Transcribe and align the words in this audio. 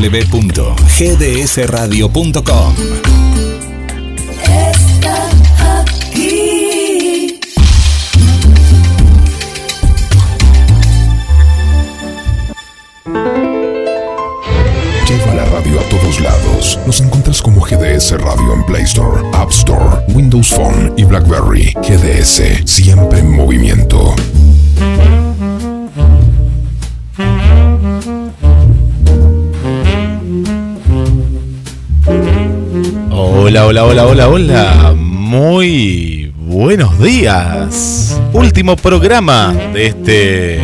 www.gdsradio.com. 0.00 2.74
Lleva 15.06 15.34
la 15.34 15.44
radio 15.44 15.80
a 15.80 15.82
todos 15.90 16.18
lados. 16.20 16.78
Nos 16.86 17.02
encuentras 17.02 17.42
como 17.42 17.60
GDS 17.60 18.12
Radio 18.12 18.54
en 18.54 18.64
Play 18.64 18.84
Store, 18.84 19.20
App 19.34 19.50
Store, 19.50 19.98
Windows 20.14 20.48
Phone 20.48 20.94
y 20.96 21.04
BlackBerry. 21.04 21.74
GDS, 21.82 22.62
siempre 22.64 23.18
en 23.18 23.30
movimiento. 23.30 24.14
Hola, 33.70 33.84
hola, 33.84 34.04
hola, 34.04 34.28
hola. 34.28 34.94
Muy 34.96 36.32
buenos 36.36 36.98
días. 36.98 38.20
Último 38.32 38.74
programa 38.74 39.54
de 39.72 39.86
este 39.86 40.58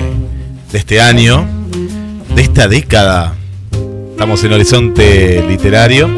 de 0.73 0.77
este 0.77 1.01
año, 1.01 1.47
de 2.34 2.43
esta 2.43 2.67
década. 2.67 3.37
Estamos 4.11 4.43
en 4.43 4.55
Horizonte 4.55 5.45
Literario 5.49 6.11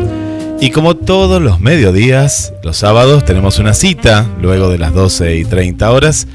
y 0.62 0.70
como 0.70 0.96
todos 0.96 1.42
los 1.42 1.60
mediodías, 1.60 2.54
los 2.64 2.78
sábados 2.78 3.22
tenemos 3.26 3.58
una 3.58 3.74
cita 3.74 4.26
luego 4.40 4.70
de 4.70 4.78
las 4.78 4.94
12 4.94 5.36
y 5.36 5.44
30 5.44 5.92
horas 5.92 6.26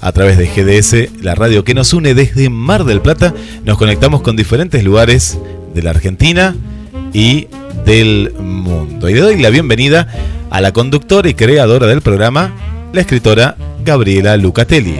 a 0.00 0.10
través 0.12 0.38
de 0.38 0.46
GDS, 0.46 1.22
la 1.22 1.34
radio 1.34 1.64
que 1.64 1.74
nos 1.74 1.92
une 1.92 2.14
desde 2.14 2.48
Mar 2.48 2.84
del 2.84 3.02
Plata. 3.02 3.34
Nos 3.66 3.76
conectamos 3.76 4.22
con 4.22 4.36
diferentes 4.36 4.82
lugares 4.82 5.38
de 5.74 5.82
la 5.82 5.90
Argentina 5.90 6.56
y 7.12 7.48
del 7.84 8.32
mundo. 8.38 9.08
Y 9.08 9.14
le 9.14 9.20
doy 9.20 9.36
la 9.38 9.50
bienvenida 9.50 10.06
a 10.50 10.60
la 10.60 10.72
conductora 10.72 11.28
y 11.28 11.34
creadora 11.34 11.86
del 11.86 12.00
programa, 12.00 12.54
la 12.92 13.00
escritora 13.00 13.56
Gabriela 13.84 14.36
Lucatelli. 14.36 14.96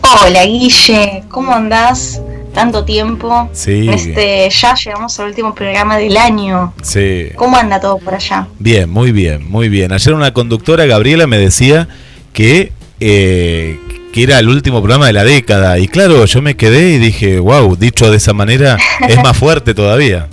Hola 0.00 0.44
Guille, 0.44 1.24
¿cómo 1.28 1.52
andás? 1.52 2.20
Tanto 2.54 2.84
tiempo. 2.84 3.48
Sí. 3.52 3.88
Este, 3.88 4.48
ya 4.50 4.74
llegamos 4.74 5.18
al 5.20 5.28
último 5.28 5.54
programa 5.54 5.98
del 5.98 6.16
año. 6.16 6.72
Sí. 6.82 7.28
¿Cómo 7.36 7.56
anda 7.56 7.78
todo 7.80 7.98
por 7.98 8.14
allá? 8.14 8.48
Bien, 8.58 8.88
muy 8.88 9.12
bien, 9.12 9.48
muy 9.48 9.68
bien. 9.68 9.92
Ayer 9.92 10.14
una 10.14 10.32
conductora, 10.32 10.86
Gabriela, 10.86 11.26
me 11.26 11.38
decía 11.38 11.88
que, 12.32 12.72
eh, 13.00 13.78
que 14.12 14.22
era 14.22 14.38
el 14.38 14.48
último 14.48 14.80
programa 14.80 15.06
de 15.06 15.12
la 15.12 15.24
década. 15.24 15.78
Y 15.78 15.88
claro, 15.88 16.24
yo 16.24 16.42
me 16.42 16.56
quedé 16.56 16.94
y 16.94 16.98
dije, 16.98 17.38
wow, 17.38 17.76
dicho 17.76 18.10
de 18.10 18.16
esa 18.16 18.32
manera, 18.32 18.76
es 19.06 19.22
más 19.22 19.36
fuerte 19.36 19.74
todavía. 19.74 20.28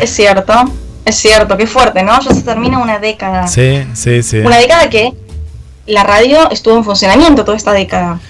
Es 0.00 0.10
cierto, 0.10 0.52
es 1.04 1.16
cierto, 1.16 1.56
qué 1.56 1.66
fuerte, 1.66 2.02
¿no? 2.02 2.20
Ya 2.20 2.34
se 2.34 2.42
termina 2.42 2.78
una 2.78 2.98
década. 2.98 3.46
Sí, 3.46 3.84
sí, 3.94 4.22
sí. 4.22 4.38
Una 4.38 4.58
década 4.58 4.88
que 4.90 5.12
la 5.86 6.04
radio 6.04 6.50
estuvo 6.50 6.76
en 6.76 6.84
funcionamiento 6.84 7.44
toda 7.44 7.56
esta 7.56 7.72
década. 7.72 8.20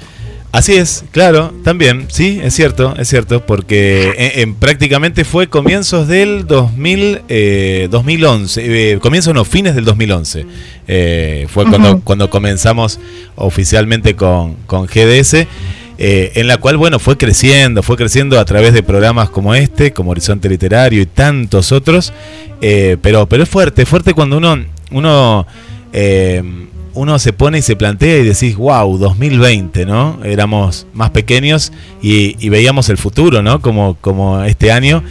Así 0.52 0.74
es, 0.74 1.04
claro, 1.12 1.54
también, 1.62 2.06
sí, 2.10 2.40
es 2.42 2.54
cierto, 2.54 2.96
es 2.98 3.08
cierto, 3.08 3.46
porque 3.46 4.14
en, 4.18 4.40
en 4.40 4.54
prácticamente 4.56 5.24
fue 5.24 5.48
comienzos 5.48 6.08
del 6.08 6.44
2000, 6.44 7.22
eh, 7.28 7.86
2011, 7.88 8.94
eh, 8.94 8.98
comienzos 8.98 9.32
no, 9.32 9.44
fines 9.44 9.76
del 9.76 9.84
2011, 9.84 10.46
eh, 10.88 11.46
fue 11.48 11.66
cuando, 11.66 12.00
cuando 12.00 12.30
comenzamos 12.30 12.98
oficialmente 13.36 14.16
con, 14.16 14.54
con 14.66 14.86
GDS, 14.86 15.46
eh, 16.02 16.32
en 16.36 16.46
la 16.46 16.56
cual, 16.56 16.78
bueno, 16.78 16.98
fue 16.98 17.18
creciendo, 17.18 17.82
fue 17.82 17.98
creciendo 17.98 18.40
a 18.40 18.46
través 18.46 18.72
de 18.72 18.82
programas 18.82 19.28
como 19.28 19.54
este, 19.54 19.92
como 19.92 20.12
Horizonte 20.12 20.48
Literario 20.48 21.02
y 21.02 21.04
tantos 21.04 21.72
otros, 21.72 22.14
eh, 22.62 22.96
pero, 23.02 23.26
pero 23.26 23.42
es 23.42 23.48
fuerte, 23.50 23.82
es 23.82 23.88
fuerte 23.88 24.14
cuando 24.14 24.38
uno, 24.38 24.64
uno 24.92 25.46
eh, 25.92 26.42
uno 26.94 27.18
se 27.18 27.34
pone 27.34 27.58
y 27.58 27.62
se 27.62 27.76
plantea 27.76 28.16
y 28.16 28.24
decís, 28.24 28.56
wow, 28.56 28.96
2020, 28.96 29.84
¿no? 29.84 30.20
Éramos 30.24 30.86
más 30.94 31.10
pequeños 31.10 31.70
y, 32.00 32.48
veíamos 32.48 32.88
el 32.88 32.96
futuro, 32.96 33.42
¿no? 33.42 33.60
Como, 33.60 33.98
como 34.00 34.42
este 34.42 34.72
año, 34.72 35.04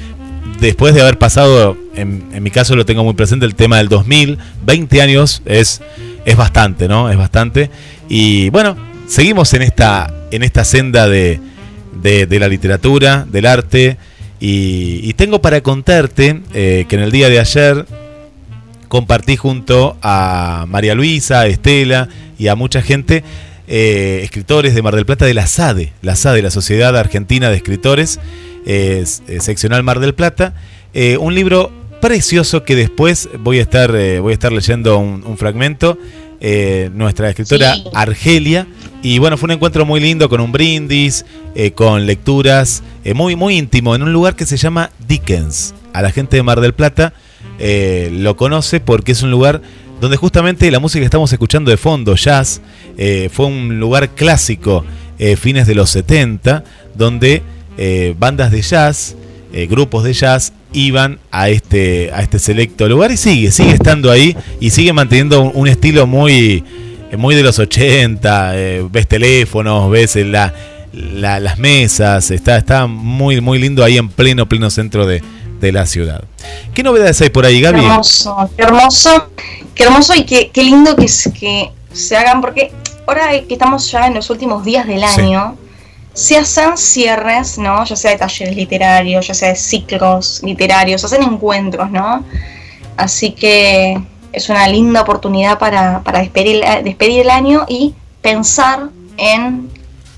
después 0.59 0.95
de 0.95 1.01
haber 1.01 1.19
pasado, 1.19 1.77
en, 1.93 2.23
en 2.33 2.41
mi 2.41 2.49
caso 2.49 2.75
lo 2.75 2.87
tengo 2.87 3.03
muy 3.03 3.13
presente, 3.13 3.45
el 3.45 3.53
tema 3.53 3.77
del 3.77 3.89
2000, 3.89 4.39
20 4.65 5.01
años 5.03 5.43
es, 5.45 5.83
es 6.25 6.35
bastante, 6.35 6.87
¿no? 6.87 7.11
Es 7.11 7.17
bastante. 7.17 7.69
Y 8.09 8.49
bueno, 8.49 8.88
seguimos 9.09 9.53
en 9.55 9.63
esta, 9.63 10.13
en 10.31 10.43
esta 10.43 10.63
senda 10.63 11.09
de, 11.09 11.41
de, 12.01 12.39
la 12.39 12.47
literatura, 12.47 13.25
del 13.29 13.45
arte. 13.45 13.97
Y, 14.39 15.11
tengo 15.13 15.41
para 15.41 15.61
contarte 15.61 16.41
eh, 16.53 16.85
que 16.87 16.95
en 16.95 17.01
el 17.01 17.11
día 17.11 17.27
de 17.27 17.39
ayer 17.39 17.85
compartí 18.87 19.35
junto 19.35 19.97
a 20.01 20.65
María 20.69 20.95
Luisa, 20.95 21.41
a 21.41 21.47
Estela 21.47 22.07
y 22.37 22.47
a 22.47 22.55
mucha 22.55 22.81
gente, 22.81 23.23
eh, 23.67 24.21
escritores 24.23 24.73
de 24.73 24.81
Mar 24.81 24.95
del 24.95 25.05
Plata 25.05 25.25
de 25.25 25.33
la 25.33 25.45
SADE, 25.45 25.91
la 26.01 26.15
SADE, 26.15 26.41
la 26.41 26.51
Sociedad 26.51 26.95
Argentina 26.95 27.49
de 27.49 27.57
Escritores, 27.57 28.19
eh, 28.65 29.03
seccional 29.05 29.83
Mar 29.83 29.99
del 29.99 30.15
Plata, 30.15 30.53
un 31.19 31.35
libro 31.35 31.71
precioso 32.01 32.63
que 32.63 32.75
después 32.75 33.29
voy 33.39 33.59
a 33.59 33.61
estar, 33.61 33.91
voy 33.91 34.31
a 34.31 34.33
estar 34.33 34.51
leyendo 34.51 34.97
un 34.97 35.37
fragmento, 35.37 35.99
eh, 36.41 36.89
nuestra 36.93 37.29
escritora 37.29 37.75
Sí. 37.75 37.83
Argelia, 37.93 38.67
y 39.01 39.19
bueno, 39.19 39.37
fue 39.37 39.47
un 39.47 39.51
encuentro 39.51 39.85
muy 39.85 39.99
lindo 39.99 40.29
con 40.29 40.41
un 40.41 40.51
brindis, 40.51 41.25
eh, 41.55 41.71
con 41.71 42.05
lecturas, 42.05 42.83
eh, 43.03 43.13
muy, 43.13 43.35
muy 43.35 43.57
íntimo, 43.57 43.95
en 43.95 44.03
un 44.03 44.13
lugar 44.13 44.35
que 44.35 44.45
se 44.45 44.57
llama 44.57 44.91
Dickens. 45.07 45.73
A 45.93 46.01
la 46.01 46.11
gente 46.11 46.37
de 46.37 46.43
Mar 46.43 46.61
del 46.61 46.73
Plata 46.73 47.13
lo 48.11 48.37
conoce 48.37 48.79
porque 48.79 49.11
es 49.11 49.21
un 49.21 49.31
lugar 49.31 49.61
donde 49.99 50.15
justamente 50.15 50.71
la 50.71 50.79
música 50.79 51.01
que 51.01 51.05
estamos 51.05 51.31
escuchando 51.33 51.71
de 51.71 51.77
fondo, 51.77 52.15
jazz, 52.15 52.61
fue 53.31 53.45
un 53.47 53.79
lugar 53.79 54.09
clásico, 54.15 54.85
fines 55.37 55.67
de 55.67 55.75
los 55.75 55.89
70, 55.89 56.63
donde 56.95 57.43
bandas 58.17 58.51
de 58.51 58.61
jazz, 58.61 59.15
grupos 59.67 60.05
de 60.05 60.13
jazz 60.13 60.53
iban 60.73 61.19
a 61.31 61.49
este, 61.49 62.11
a 62.13 62.21
este 62.21 62.39
selecto 62.39 62.87
lugar 62.87 63.11
y 63.11 63.17
sigue, 63.17 63.51
sigue 63.51 63.71
estando 63.71 64.11
ahí 64.11 64.35
y 64.59 64.69
sigue 64.69 64.93
manteniendo 64.93 65.41
un, 65.41 65.51
un 65.55 65.67
estilo 65.67 66.05
muy, 66.07 66.63
eh, 67.11 67.17
muy 67.17 67.35
de 67.35 67.43
los 67.43 67.57
80, 67.59 68.51
eh, 68.55 68.85
ves 68.91 69.07
teléfonos, 69.07 69.89
ves 69.89 70.15
la, 70.17 70.53
la- 70.93 71.39
las 71.39 71.57
mesas, 71.57 72.29
está, 72.31 72.57
está 72.57 72.87
muy, 72.87 73.41
muy 73.41 73.57
lindo 73.59 73.83
ahí 73.83 73.97
en 73.97 74.09
pleno, 74.09 74.47
pleno 74.47 74.69
centro 74.69 75.05
de, 75.05 75.23
de 75.59 75.71
la 75.71 75.85
ciudad. 75.85 76.23
¿Qué 76.73 76.83
novedades 76.83 77.19
hay 77.21 77.29
por 77.29 77.45
ahí, 77.45 77.55
Qué 77.57 77.61
Gaby? 77.63 77.79
hermoso, 77.79 78.49
qué 78.55 78.63
hermoso, 78.63 79.29
qué 79.75 79.83
hermoso 79.83 80.13
y 80.15 80.23
qué, 80.23 80.51
qué 80.53 80.63
lindo 80.63 80.95
que, 80.95 81.07
se- 81.07 81.33
que 81.33 81.69
se 81.93 82.15
hagan, 82.15 82.41
porque 82.41 82.71
ahora 83.07 83.29
que 83.47 83.53
estamos 83.53 83.89
ya 83.91 84.05
en 84.07 84.13
los 84.13 84.29
últimos 84.29 84.63
días 84.63 84.85
del 84.87 84.99
Sí. 85.15 85.21
año, 85.21 85.57
se 86.19 86.37
hacen 86.37 86.77
cierres, 86.77 87.57
¿no? 87.57 87.85
Ya 87.85 87.95
sea 87.95 88.11
de 88.11 88.17
talleres 88.17 88.55
literarios, 88.55 89.25
ya 89.27 89.33
sea 89.33 89.49
de 89.49 89.55
ciclos 89.55 90.41
literarios, 90.43 91.01
se 91.01 91.07
hacen 91.07 91.23
encuentros, 91.23 91.89
¿no? 91.91 92.25
Así 92.97 93.31
que 93.31 94.01
es 94.33 94.49
una 94.49 94.67
linda 94.67 95.01
oportunidad 95.01 95.57
para, 95.57 96.01
para 96.03 96.19
despedir, 96.19 96.61
despedir 96.83 97.21
el 97.21 97.29
año 97.29 97.65
y 97.69 97.95
pensar 98.21 98.89
en 99.17 99.69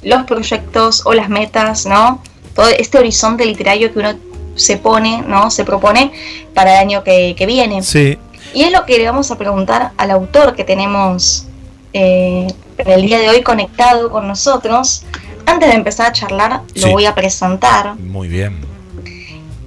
los 0.02 0.24
proyectos 0.24 1.06
o 1.06 1.14
las 1.14 1.30
metas, 1.30 1.86
¿no? 1.86 2.22
Todo 2.56 2.68
este 2.70 2.98
horizonte 2.98 3.46
literario 3.46 3.94
que 3.94 4.00
uno 4.00 4.16
se 4.56 4.78
pone, 4.78 5.22
¿no? 5.28 5.52
Se 5.52 5.64
propone 5.64 6.12
para 6.56 6.74
el 6.74 6.80
año 6.80 7.04
que, 7.04 7.36
que 7.38 7.46
viene. 7.46 7.84
Sí, 7.84 8.18
Y 8.56 8.64
es 8.64 8.72
lo 8.72 8.86
que 8.88 8.98
le 8.98 9.06
vamos 9.06 9.30
a 9.30 9.38
preguntar 9.38 9.92
al 9.98 10.10
autor 10.10 10.56
que 10.56 10.64
tenemos 10.64 11.46
eh, 11.94 12.48
en 12.80 12.90
el 12.90 13.04
día 13.04 13.20
de 13.20 13.30
hoy 13.30 13.44
conectado 13.44 14.10
con 14.10 14.28
nosotros. 14.28 15.04
Antes 15.46 15.70
de 15.70 15.76
empezar 15.76 16.08
a 16.08 16.12
charlar, 16.12 16.62
lo 16.76 16.88
Sí. 16.88 16.92
voy 16.92 17.06
a 17.06 17.16
presentar. 17.16 17.96
muy 17.96 18.28
bien. 18.28 18.60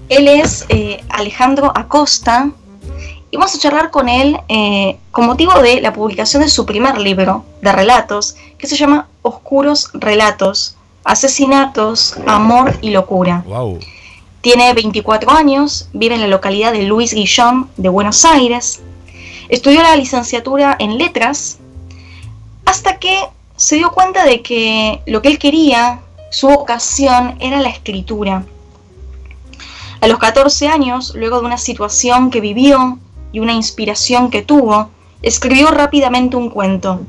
Él 0.09 0.29
es 0.29 0.67
eh, 0.69 1.03
Alejandro 1.09 1.73
Acosta 1.75 2.51
y 3.31 3.37
vamos 3.37 3.55
a 3.55 3.59
charlar 3.59 3.91
con 3.91 4.09
él 4.09 4.39
eh, 4.49 4.99
con 5.11 5.27
motivo 5.27 5.53
de 5.63 5.81
la 5.81 5.93
publicación 5.93 6.43
de 6.43 6.49
su 6.49 6.67
primer 6.67 6.99
libro 6.99 7.45
de 7.63 7.73
relatos 7.73 8.37
que 8.59 8.67
se 8.67 8.77
llama 8.77 9.09
Oscuros 9.23 9.91
Relatos, 9.95 10.77
Asesinatos, 11.05 12.17
Amor 12.27 12.77
y 12.83 12.91
Locura. 12.91 13.43
Wow. 13.47 13.79
Tiene 14.43 14.73
24 14.75 15.31
años, 15.31 15.89
vive 15.95 16.15
en 16.17 16.21
la 16.21 16.29
localidad 16.29 16.73
de 16.73 16.83
Luis 16.83 17.15
Guillón 17.15 17.71
de 17.79 17.89
Buenos 17.89 18.25
Aires. 18.27 18.83
Estudió 19.49 19.83
la 19.83 19.97
licenciatura 19.97 20.77
en 20.79 20.99
letras 20.99 21.59
hasta 22.67 22.99
que 22.99 23.19
se 23.57 23.77
dio 23.77 23.93
cuenta 23.93 24.25
de 24.25 24.43
que 24.43 25.01
lo 25.07 25.23
que 25.23 25.29
él 25.29 25.39
quería, 25.39 26.01
su 26.31 26.49
vocación, 26.49 27.37
era 27.41 27.61
la 27.61 27.69
escritura. 27.69 28.45
A 30.01 30.09
los 30.09 30.19
14 30.19 30.69
años, 30.69 31.15
luego 31.15 31.41
de 31.41 31.47
una 31.47 31.59
situación 31.59 32.31
que 32.31 32.41
vivió 32.41 32.99
y 33.33 33.41
una 33.41 33.53
inspiración 33.53 34.31
que 34.31 34.43
tuvo, 34.43 34.91
escribió 35.23 35.71
rápidamente 35.71 36.37
un 36.37 36.51
cuento. 36.51 37.01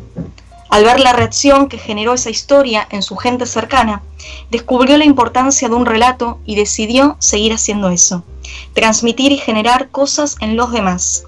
Al 0.69 0.83
ver 0.83 0.99
la 0.99 1.13
reacción 1.13 1.67
que 1.67 1.77
generó 1.77 2.13
esa 2.13 2.29
historia 2.29 2.87
en 2.89 3.01
su 3.01 3.15
gente 3.15 3.45
cercana, 3.45 4.01
descubrió 4.49 4.97
la 4.97 5.05
importancia 5.05 5.67
de 5.67 5.75
un 5.75 5.85
relato 5.85 6.39
y 6.45 6.55
decidió 6.55 7.17
seguir 7.19 7.53
haciendo 7.53 7.89
eso, 7.89 8.23
transmitir 8.73 9.31
y 9.31 9.37
generar 9.37 9.89
cosas 9.89 10.35
en 10.41 10.55
los 10.55 10.71
demás. 10.71 11.25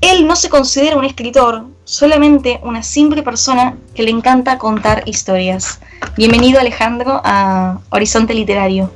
Él 0.00 0.26
no 0.26 0.36
se 0.36 0.48
considera 0.48 0.96
un 0.96 1.04
escritor, 1.04 1.64
solamente 1.84 2.60
una 2.62 2.82
simple 2.82 3.22
persona 3.22 3.76
que 3.94 4.02
le 4.02 4.10
encanta 4.10 4.58
contar 4.58 5.02
historias. 5.06 5.80
Bienvenido 6.16 6.60
Alejandro 6.60 7.20
a 7.24 7.80
Horizonte 7.90 8.34
Literario. 8.34 8.90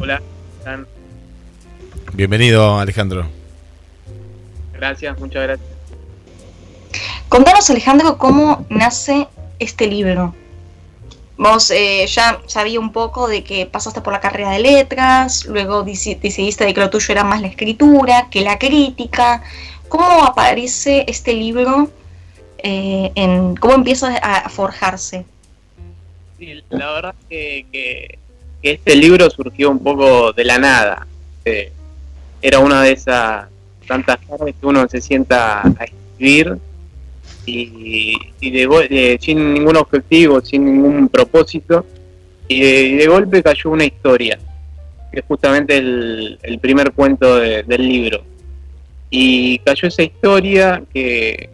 Hola. 0.00 0.20
Bienvenido 2.14 2.78
Alejandro. 2.78 3.26
Gracias, 4.72 5.18
muchas 5.18 5.42
gracias. 5.42 5.68
Contanos 7.28 7.70
Alejandro 7.70 8.18
cómo 8.18 8.66
nace 8.68 9.28
este 9.58 9.86
libro. 9.86 10.34
Vos 11.36 11.70
eh, 11.70 12.06
ya 12.06 12.40
sabía 12.46 12.78
un 12.78 12.92
poco 12.92 13.26
de 13.26 13.42
que 13.42 13.66
pasaste 13.66 14.00
por 14.00 14.12
la 14.12 14.20
carrera 14.20 14.50
de 14.50 14.60
letras, 14.60 15.46
luego 15.46 15.82
decidiste 15.82 16.64
de 16.64 16.74
que 16.74 16.80
lo 16.80 16.90
tuyo 16.90 17.12
era 17.12 17.24
más 17.24 17.40
la 17.40 17.48
escritura, 17.48 18.28
que 18.30 18.42
la 18.42 18.58
crítica. 18.58 19.42
¿Cómo 19.88 20.24
aparece 20.24 21.04
este 21.08 21.32
libro? 21.32 21.90
Eh, 22.58 23.10
en, 23.14 23.56
¿Cómo 23.56 23.74
empieza 23.74 24.16
a, 24.16 24.48
forjarse? 24.48 25.24
La 26.70 26.92
verdad 26.92 27.14
que, 27.28 27.66
que, 27.72 28.18
este 28.62 28.94
libro 28.94 29.28
surgió 29.30 29.70
un 29.70 29.78
poco 29.78 30.32
de 30.32 30.44
la 30.44 30.58
nada. 30.58 31.06
Eh, 31.44 31.72
era 32.40 32.58
una 32.58 32.82
de 32.82 32.92
esas 32.92 33.48
tantas 33.86 34.20
tardes 34.20 34.54
que 34.60 34.66
uno 34.66 34.86
se 34.88 35.00
sienta 35.00 35.62
a 35.62 35.84
escribir 35.84 36.58
y, 37.46 38.50
de, 38.50 39.18
sin 39.20 39.54
ningún 39.54 39.76
objetivo, 39.76 40.40
sin 40.40 40.64
ningún 40.64 41.08
propósito, 41.08 41.84
y 42.48 42.96
de, 42.96 43.06
golpe 43.06 43.42
cayó 43.42 43.70
una 43.70 43.84
historia, 43.84 44.38
que 45.10 45.20
es 45.20 45.24
justamente 45.26 45.76
el, 45.76 46.58
primer 46.60 46.92
cuento 46.92 47.36
del 47.36 47.88
libro. 47.88 48.22
Y 49.10 49.58
cayó 49.58 49.88
esa 49.88 50.02
historia 50.02 50.82
que, 50.92 51.50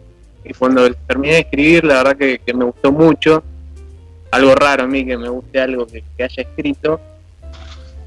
cuando 0.57 0.91
terminé 1.07 1.33
de 1.33 1.39
escribir, 1.39 1.83
la 1.83 2.03
verdad 2.03 2.17
que, 2.17 2.53
me 2.53 2.65
gustó 2.65 2.91
mucho, 2.91 3.43
algo 4.31 4.53
raro 4.55 4.83
a 4.83 4.87
mí 4.87 5.05
que 5.05 5.17
me 5.17 5.29
guste 5.29 5.59
algo 5.59 5.87
que, 5.87 6.03
haya 6.23 6.43
escrito. 6.43 6.99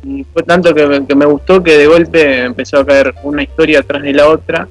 Y 0.05 0.25
fue 0.32 0.43
tanto 0.43 0.75
que, 0.75 1.14
me 1.14 1.26
gustó 1.26 1.62
que 1.62 1.78
de 1.78 1.87
golpe 1.87 2.44
empezó 2.44 2.78
a 2.78 2.87
caer 2.87 3.14
una 3.23 3.43
historia 3.43 3.81
atrás 3.81 4.02
de 4.02 4.12
la 4.12 4.28
otra 4.28 4.69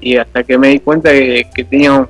y 0.00 0.16
hasta 0.16 0.42
que 0.42 0.58
me 0.58 0.68
di 0.68 0.80
cuenta 0.80 1.10
que, 1.12 1.46
que 1.54 1.64
tenía 1.64 2.06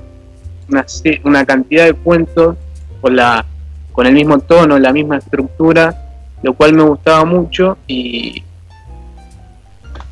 una, 0.69 0.85
una 1.23 1.45
cantidad 1.45 1.85
de 1.85 1.93
cuentos 1.93 2.55
con, 3.01 3.15
la, 3.15 3.45
con 3.91 4.07
el 4.07 4.13
mismo 4.13 4.39
tono, 4.39 4.77
la 4.79 4.91
misma 4.91 5.17
estructura, 5.17 6.05
lo 6.41 6.53
cual 6.53 6.73
me 6.73 6.83
gustaba 6.83 7.25
mucho 7.25 7.77
y, 7.87 8.43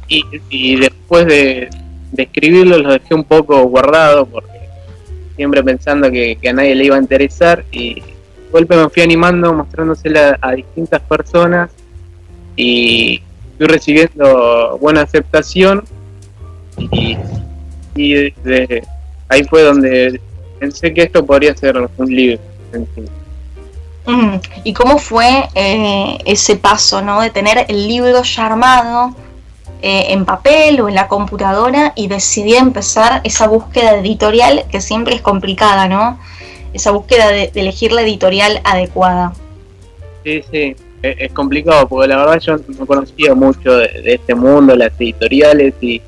y, 0.08 0.76
después 0.80 1.26
de, 1.26 1.70
de 2.12 2.24
escribirlo 2.24 2.78
lo 2.78 2.94
dejé 2.94 3.14
un 3.14 3.24
poco 3.24 3.64
guardado 3.64 4.26
porque 4.26 4.60
siempre 5.36 5.64
pensando 5.64 6.12
que, 6.12 6.38
a 6.48 6.54
nadie 6.54 6.76
le 6.76 6.86
iba 6.86 6.96
a 6.96 7.00
interesar 7.00 7.66
y 7.72 7.96
de 7.96 8.14
golpe 8.52 8.76
me 8.76 8.90
fui 8.90 9.02
animando, 9.02 9.54
mostrándosela 9.54 10.38
a 10.40 10.54
distintas 10.54 11.02
personas 11.02 11.72
y 12.56 13.22
fui 13.58 13.68
recibiendo 13.68 14.78
buena 14.80 15.02
aceptación 15.02 15.84
y, 16.78 17.18
y 17.96 18.32
de, 18.44 18.84
ahí 19.30 19.44
fue 19.46 19.64
donde 19.64 20.22
pensé 20.64 20.94
que 20.94 21.04
esto 21.04 21.26
podría 21.26 21.54
ser 21.58 21.76
un 21.78 22.16
libro. 22.16 22.40
¿Y 24.64 24.74
cómo 24.74 24.98
fue 24.98 25.44
eh, 25.56 26.18
ese 26.26 26.56
paso, 26.56 27.02
¿no? 27.02 27.20
De 27.20 27.30
tener 27.32 27.66
el 27.68 27.86
libro 27.86 28.24
ya 28.24 28.46
armado 28.46 29.14
eh, 29.82 30.06
en 30.10 30.24
papel 30.24 30.80
o 30.80 30.88
en 30.88 30.96
la 30.96 31.10
computadora 31.10 31.92
y 31.98 32.08
decidí 32.08 32.56
empezar 32.56 33.20
esa 33.26 33.48
búsqueda 33.48 33.98
editorial 33.98 34.64
que 34.72 34.80
siempre 34.80 35.16
es 35.16 35.22
complicada, 35.22 35.90
¿no? 35.90 36.18
Esa 36.72 36.92
búsqueda 36.92 37.28
de, 37.28 37.52
elegir 37.56 37.92
la 37.92 38.04
editorial 38.04 38.62
adecuada. 38.64 39.34
Sí, 40.24 40.44
sí, 40.50 40.76
e, 41.04 41.16
es, 41.26 41.34
complicado 41.34 41.90
porque 41.90 42.08
la 42.08 42.18
verdad 42.18 42.40
yo 42.40 42.56
no 42.80 42.86
conocía 42.86 43.36
mucho 43.36 43.76
de, 43.76 43.90
este 44.06 44.34
mundo, 44.34 44.74
las 44.78 44.94
editoriales 44.98 45.74
y, 45.82 46.02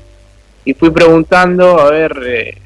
fui 0.78 0.90
preguntando 0.90 1.78
a 1.78 1.90
ver 1.90 2.12
eh, 2.26 2.58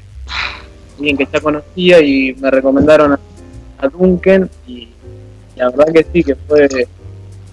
alguien 0.97 1.17
que 1.17 1.27
ya 1.31 1.39
conocía 1.39 2.01
y 2.01 2.35
me 2.39 2.51
recomendaron 2.51 3.13
a, 3.13 3.19
Duncan 3.87 4.49
y 4.67 4.89
la 5.55 5.71
verdad 5.71 5.93
que 5.93 6.05
sí, 6.13 6.23
que 6.23 6.35
fue, 6.35 6.69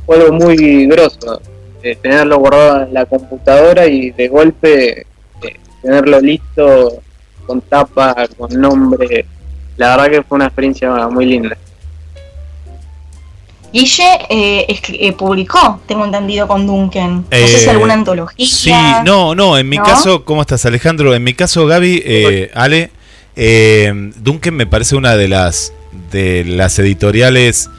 algo 0.08 0.32
muy 0.32 0.86
grosso 0.86 1.40
eh, 1.82 1.96
tenerlo 1.96 2.38
guardado 2.38 2.82
en 2.82 2.94
la 2.94 3.06
computadora 3.06 3.86
y 3.86 4.10
de 4.10 4.28
golpe 4.28 5.00
eh, 5.00 5.06
tenerlo 5.80 6.20
listo 6.20 7.02
con 7.46 7.60
tapa, 7.62 8.26
con 8.36 8.60
nombre. 8.60 9.24
La 9.76 9.96
verdad 9.96 10.10
que 10.10 10.22
fue 10.22 10.36
una 10.36 10.46
experiencia 10.46 11.08
muy 11.08 11.24
linda. 11.24 11.56
Guille 13.72 14.26
eh, 14.28 14.66
eh, 14.68 15.12
publicó, 15.12 15.80
tengo 15.86 16.04
entendido, 16.04 16.48
con 16.48 16.66
Duncan. 16.66 17.26
No 17.30 17.46
sé 17.46 17.58
si 17.58 17.68
alguna 17.68 17.94
antología. 17.94 18.46
Sí, 18.46 18.72
no, 19.04 19.34
no, 19.34 19.56
en 19.56 19.68
mi 19.68 19.78
caso, 19.78 20.24
¿cómo 20.24 20.40
estás 20.40 20.66
Alejandro? 20.66 21.14
En 21.14 21.22
mi 21.22 21.34
caso, 21.34 21.66
Gaby, 21.66 22.50
Ale, 22.54 22.90
eh, 23.40 24.10
Duncan 24.20 24.54
me 24.54 24.66
parece 24.66 24.96
una 24.96 25.16
de 25.16 25.28
las, 25.28 25.72
editoriales 26.12 27.70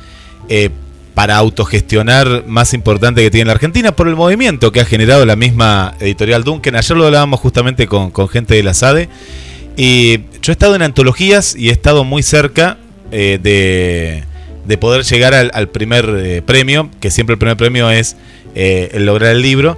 eh, 0.47 0.69
para 1.13 1.35
autogestionar 1.35 2.45
más 2.47 2.73
importante 2.73 3.21
que 3.21 3.29
tiene 3.29 3.47
la 3.47 3.53
Argentina 3.53 3.91
por 3.91 4.07
el 4.07 4.15
movimiento 4.15 4.71
que 4.71 4.79
ha 4.79 4.85
generado 4.85 5.25
la 5.25 5.35
misma 5.35 5.95
editorial 5.99 6.45
Duncan. 6.45 6.77
Ayer 6.77 6.95
lo 6.95 7.05
hablábamos 7.05 7.41
justamente 7.41 7.87
con, 7.87 8.13
gente 8.29 8.55
de 8.55 8.63
la 8.63 8.73
SADE. 8.73 9.09
Y 9.75 10.19
yo 10.41 10.51
he 10.51 10.53
estado 10.53 10.75
en 10.75 10.81
antologías 10.81 11.57
y 11.57 11.67
he 11.67 11.71
estado 11.73 12.05
muy 12.05 12.23
cerca 12.23 12.77
eh, 13.11 13.37
de, 14.65 14.77
poder 14.77 15.03
llegar 15.03 15.33
al, 15.33 15.69
primer 15.69 16.09
eh, 16.23 16.41
premio, 16.41 16.89
que 17.01 17.11
siempre 17.11 17.33
el 17.33 17.39
primer 17.39 17.57
premio 17.57 17.89
es 17.89 18.15
el 18.55 19.05
lograr 19.05 19.35
el 19.35 19.41
libro. 19.41 19.77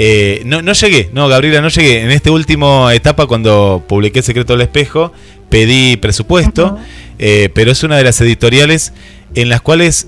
Eh, 0.00 0.42
no, 0.44 0.62
no 0.62 0.74
llegué, 0.74 1.10
no, 1.12 1.26
Gabriela, 1.26 1.60
no 1.60 1.70
llegué. 1.70 2.02
En 2.02 2.12
esta 2.12 2.30
última 2.30 2.94
etapa, 2.94 3.26
cuando 3.26 3.82
publiqué 3.88 4.22
Secreto 4.22 4.52
del 4.52 4.62
Espejo, 4.62 5.12
pedí 5.48 5.96
presupuesto, 5.96 6.78
eh, 7.18 7.48
pero 7.52 7.72
es 7.72 7.82
una 7.82 7.96
de 7.96 8.04
las 8.04 8.20
editoriales 8.20 8.92
en 9.34 9.48
las 9.48 9.60
cuales 9.60 10.06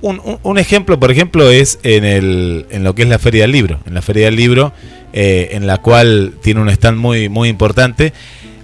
un, 0.00 0.56
ejemplo, 0.56 0.98
por 0.98 1.10
ejemplo, 1.10 1.50
es 1.50 1.80
en, 1.82 2.06
el, 2.06 2.64
en 2.70 2.82
lo 2.82 2.94
que 2.94 3.02
es 3.02 3.08
la 3.10 3.18
Feria 3.18 3.42
del 3.42 3.52
Libro. 3.52 3.78
En 3.84 3.92
la 3.92 4.00
Feria 4.00 4.24
del 4.24 4.36
Libro, 4.36 4.72
eh, 5.12 5.50
en 5.52 5.66
la 5.66 5.76
cual 5.82 6.32
tiene 6.42 6.62
un 6.62 6.70
stand 6.70 6.96
muy, 6.96 7.28
muy 7.28 7.50
importante. 7.50 8.14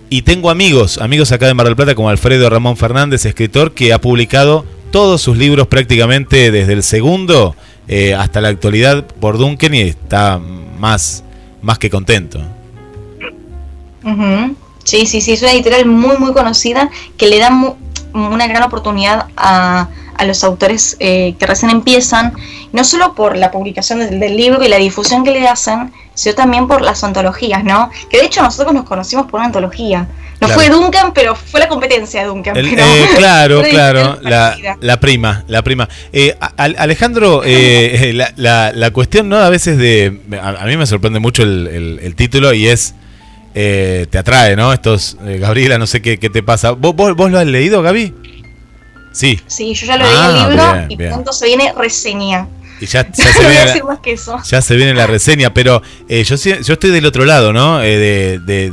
Y 0.09 0.23
tengo 0.23 0.49
amigos, 0.49 0.97
amigos 0.97 1.33
acá 1.33 1.49
de 1.49 1.53
Mar 1.53 1.67
del 1.67 1.77
Plata, 1.77 1.95
como 1.95 2.09
Alfredo 2.09 2.49
Ramón 2.49 2.79
Fernández, 2.79 3.27
escritor, 3.27 3.75
que 3.75 3.93
ha 3.93 4.01
publicado 4.01 4.65
todos 4.91 5.21
sus 5.21 5.37
libros 5.37 5.67
prácticamente 5.67 6.51
desde 6.51 6.73
el 6.73 6.83
segundo 6.83 7.57
hasta 8.17 8.41
la 8.41 8.49
actualidad 8.49 9.05
por 9.05 9.39
Duncan 9.39 9.75
y 9.75 9.81
está 9.81 10.41
más, 10.79 11.25
más 11.61 11.79
que 11.79 11.91
contento. 11.91 12.41
Sí, 14.85 15.07
sí, 15.07 15.21
sí, 15.21 15.33
es 15.33 15.43
una 15.43 15.53
editorial 15.53 15.87
muy, 15.87 16.17
muy 16.17 16.33
conocida 16.33 16.91
que 17.17 17.29
le 17.29 17.39
da 17.39 17.77
una 18.13 18.47
gran 18.47 18.65
oportunidad 18.65 19.29
a, 19.37 19.89
a 20.17 20.25
los 20.25 20.45
autores 20.45 20.97
eh, 21.01 21.35
que 21.39 21.47
recién 21.47 21.71
empiezan, 21.71 22.33
no 22.73 22.85
solo 22.85 23.15
por 23.15 23.37
la 23.37 23.51
publicación 23.51 23.99
del, 23.99 24.37
libro 24.37 24.63
y 24.63 24.69
la 24.69 24.77
difusión 24.77 25.25
que 25.25 25.31
le 25.31 25.47
hacen, 25.49 25.93
sino 26.15 26.35
también 26.35 26.69
por 26.69 26.83
las 26.83 27.03
antologías, 27.05 27.65
¿no? 27.65 27.91
Que 28.11 28.19
de 28.19 28.27
hecho 28.27 28.43
nosotros 28.43 28.75
nos 28.75 28.85
conocimos 28.85 29.27
por 29.27 29.41
una 29.41 29.47
antología. 29.47 30.09
No 30.43 30.55
fue 30.55 30.69
Duncan, 30.69 31.13
pero 31.15 31.35
fue 31.35 31.61
la 31.61 31.69
competencia 31.69 32.23
de 32.23 32.27
Duncan. 32.27 32.57
Eh, 32.83 33.09
claro, 33.17 33.63
claro, 33.63 34.19
la, 34.23 35.01
prima, 35.01 35.45
la 35.47 35.63
prima. 35.63 35.89
Eh, 36.13 36.37
Alejandro, 36.57 37.43
eh, 37.45 38.13
la, 38.37 38.73
la, 38.73 38.91
cuestión, 38.91 39.29
¿no? 39.29 39.39
A 39.39 39.49
veces 39.49 39.79
de... 39.79 40.21
A, 40.41 40.65
mí 40.67 40.77
me 40.77 40.87
sorprende 40.87 41.21
mucho 41.21 41.43
el, 41.43 42.15
título 42.17 42.53
y 42.53 42.69
es... 42.69 42.95
te 43.55 44.19
atrae, 44.19 44.57
¿no? 44.57 44.73
Estos, 44.73 45.17
Gabriela, 45.21 45.79
no 45.79 45.87
sé 45.87 46.03
qué, 46.03 46.19
qué 46.19 46.31
te 46.31 46.43
pasa. 46.43 46.73
¿Vos, 46.73 46.95
¿Vos, 46.95 47.31
lo 47.31 47.39
has 47.39 47.47
leído, 47.47 47.83
Gaby? 47.83 48.15
Sí. 49.13 49.41
Sí, 49.47 49.75
yo 49.75 49.87
ya 49.87 49.97
lo 49.97 50.05
leí 50.05 50.13
el 50.13 50.61
ah, 50.61 50.87
libro 50.87 50.87
y 50.89 51.09
pronto 51.09 51.33
se 51.33 51.47
viene 51.47 51.73
reseña. 51.77 52.49
Y 52.83 52.87
ya, 52.87 53.09
ya 53.13 53.33
se 53.33 53.45
a 53.45 53.49
viene 53.49 53.65
la, 53.65 54.43
ya 54.43 54.61
se 54.61 54.75
viene 54.75 54.95
la 54.95 55.07
reseña, 55.07 55.55
pero 55.55 55.83
eh, 56.09 56.25
yo, 56.25 56.35
yo 56.35 56.73
estoy 56.73 56.91
del 56.91 57.07
otro 57.07 57.25
lado, 57.25 57.53
¿no? 57.53 57.81
Eh, 57.81 57.97
de, 57.97 58.39
de, 58.41 58.73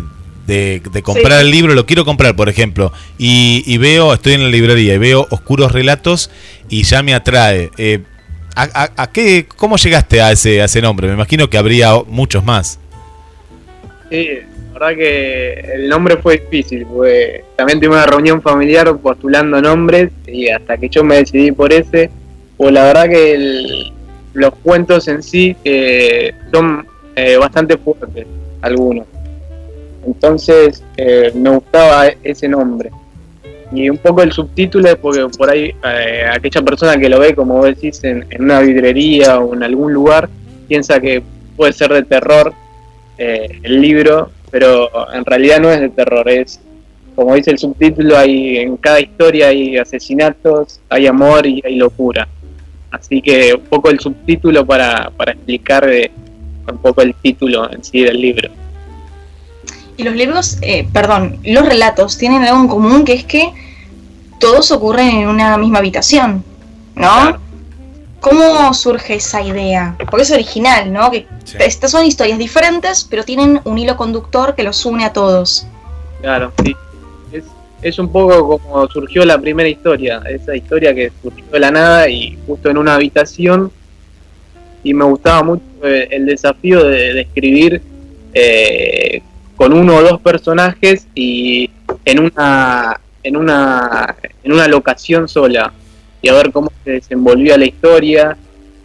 de- 0.50 0.82
de 0.92 1.02
comprar 1.04 1.40
Sí. 1.40 1.46
el 1.46 1.52
libro, 1.52 1.74
lo 1.76 1.86
quiero 1.86 2.04
comprar, 2.04 2.36
por 2.36 2.50
ejemplo, 2.50 2.92
y, 3.18 3.64
y 3.66 3.78
veo, 3.78 4.14
estoy 4.14 4.34
en 4.34 4.44
la 4.44 4.50
librería 4.50 4.96
y 4.96 4.98
veo 4.98 5.28
oscuros 5.30 5.72
relatos 5.72 6.30
y 6.70 6.84
ya 6.84 7.02
me 7.04 7.14
atrae. 7.14 7.70
Eh, 7.78 8.00
¿a, 8.56 8.64
a- 8.84 9.04
a 9.04 9.12
qué, 9.12 9.46
¿Cómo 9.56 9.78
llegaste 9.78 10.22
a 10.22 10.32
ese, 10.32 10.62
a 10.62 10.66
ese 10.66 10.82
nombre? 10.82 11.08
Me 11.08 11.14
imagino 11.14 11.50
que 11.50 11.58
habría 11.58 11.94
muchos 12.08 12.44
más. 12.44 12.80
Sí, 14.10 14.28
la 14.74 14.80
verdad 14.80 14.98
que 14.98 15.54
el 15.76 15.88
nombre 15.90 16.18
fue 16.18 16.38
difícil, 16.40 16.86
porque 16.86 17.44
también 17.56 17.80
tuve 17.80 17.90
una 17.90 18.06
reunión 18.06 18.42
familiar 18.42 18.96
postulando 18.98 19.62
nombres 19.62 20.12
y 20.28 20.50
hasta 20.50 20.78
que 20.78 20.90
yo 20.90 21.04
me 21.04 21.18
decidí 21.18 21.52
por 21.52 21.72
ese, 21.72 22.10
pues 22.58 22.74
la 22.74 22.84
verdad 22.86 23.08
que 23.10 23.34
el- 23.36 23.94
los 24.34 24.54
cuentos 24.64 25.08
en 25.08 25.22
sí 25.24 25.56
eh, 25.64 26.34
son 26.52 26.86
eh, 27.16 27.36
bastante 27.38 27.78
fuertes, 27.78 28.26
algunos. 28.62 29.06
Entonces 30.10 30.84
eh, 30.98 31.32
me 31.36 31.52
gustaba 31.52 32.08
ese 32.24 32.48
nombre. 32.48 32.90
Y 33.72 33.88
un 33.90 34.00
poco 34.00 34.24
el 34.24 34.32
subtítulo 34.32 34.88
es 34.90 34.96
porque 34.96 35.28
por 35.38 35.52
ahí 35.52 35.72
eh, 35.86 36.26
aquella 36.32 36.64
persona 36.64 36.98
que 36.98 37.08
lo 37.08 37.20
ve, 37.20 37.36
como 37.36 37.58
vos 37.58 37.68
decís, 37.68 38.04
en, 38.04 38.26
una 38.40 38.60
vidrería 38.62 39.40
o 39.40 39.54
en 39.54 39.62
algún 39.62 39.94
lugar, 39.94 40.28
piensa 40.68 41.00
que 41.00 41.22
puede 41.56 41.74
ser 41.74 41.94
de 41.94 42.02
terror 42.02 42.54
eh, 43.20 43.60
el 43.62 43.80
libro, 43.80 44.32
pero 44.50 44.90
en 45.14 45.24
realidad 45.24 45.60
no 45.60 45.70
es 45.70 45.80
de 45.80 45.90
terror, 45.90 46.28
es 46.28 46.60
como 47.16 47.36
dice 47.36 47.52
el 47.52 47.60
subtítulo, 47.60 48.18
hay 48.18 48.58
en 48.58 48.78
cada 48.78 49.00
historia 49.00 49.50
hay 49.50 49.78
asesinatos, 49.78 50.80
hay 50.90 51.06
amor 51.06 51.46
y 51.46 51.62
hay 51.64 51.76
locura. 51.76 52.28
Así 52.90 53.22
que 53.22 53.54
un 53.54 53.66
poco 53.66 53.92
el 53.92 54.00
subtítulo 54.00 54.66
para, 54.66 55.12
para 55.16 55.34
explicar 55.34 55.88
eh, 55.88 56.10
un 56.68 56.78
poco 56.80 57.04
el 57.04 57.14
título 57.14 57.72
en 57.72 57.84
sí 57.84 58.02
del 58.02 58.20
libro. 58.20 58.50
Y 60.00 60.04
los 60.04 60.16
libros, 60.16 60.58
eh, 60.62 60.88
perdón, 60.94 61.40
los 61.44 61.66
relatos 61.66 62.18
tienen 62.18 62.42
algo 62.44 62.62
en 62.62 62.68
común 62.70 63.04
que 63.04 63.12
es 63.12 63.26
que 63.26 63.52
todos 64.40 64.72
ocurren 64.72 65.10
en 65.10 65.28
una 65.28 65.58
misma 65.58 65.80
habitación, 65.80 66.42
¿no? 66.96 67.02
Claro. 67.02 67.40
¿Cómo 68.22 68.74
surge 68.74 69.16
esa 69.16 69.42
idea? 69.42 69.98
Porque 70.10 70.22
es 70.24 70.32
original, 70.32 70.94
¿no? 70.94 71.12
Que 71.12 71.28
Sí. 71.44 71.58
estas 71.60 71.92
son 71.92 72.06
historias 72.06 72.38
diferentes, 72.40 73.06
pero 73.10 73.24
tienen 73.26 73.60
un 73.66 73.78
hilo 73.78 73.98
conductor 73.98 74.56
que 74.56 74.64
los 74.64 74.86
une 74.86 75.04
a 75.04 75.12
todos. 75.12 75.66
Claro, 76.22 76.54
sí. 76.64 76.74
Es, 77.34 77.44
es 77.82 78.00
un 78.00 78.10
poco 78.10 78.58
como 78.58 78.88
surgió 78.88 79.26
la 79.26 79.38
primera 79.38 79.68
historia, 79.68 80.22
esa 80.30 80.56
historia 80.56 80.96
que 80.96 81.12
surgió 81.22 81.44
de 81.52 81.60
la 81.60 81.72
nada 81.72 82.08
y 82.08 82.38
justo 82.48 82.70
en 82.70 82.78
una 82.78 82.94
habitación. 82.96 83.70
Y 84.82 84.94
me 84.94 85.04
gustaba 85.04 85.44
mucho 85.44 85.64
eh, 85.84 86.08
el 86.12 86.26
desafío 86.26 86.86
de, 86.86 87.14
de 87.16 87.22
escribir 87.22 87.82
eh, 88.34 89.22
con 89.60 89.74
uno 89.74 89.98
o 89.98 90.02
dos 90.02 90.22
personajes 90.22 91.06
y 91.14 91.70
en 92.06 92.22
una, 92.22 92.98
en 93.22 93.36
una, 93.36 94.16
en 94.42 94.54
una 94.54 94.70
locación 94.70 95.28
sola. 95.28 95.74
Y 96.22 96.30
a 96.30 96.34
ver 96.34 96.54
cómo 96.54 96.72
se 96.86 96.92
desenvolvía 96.92 97.58
la 97.58 97.66
historia 97.66 98.38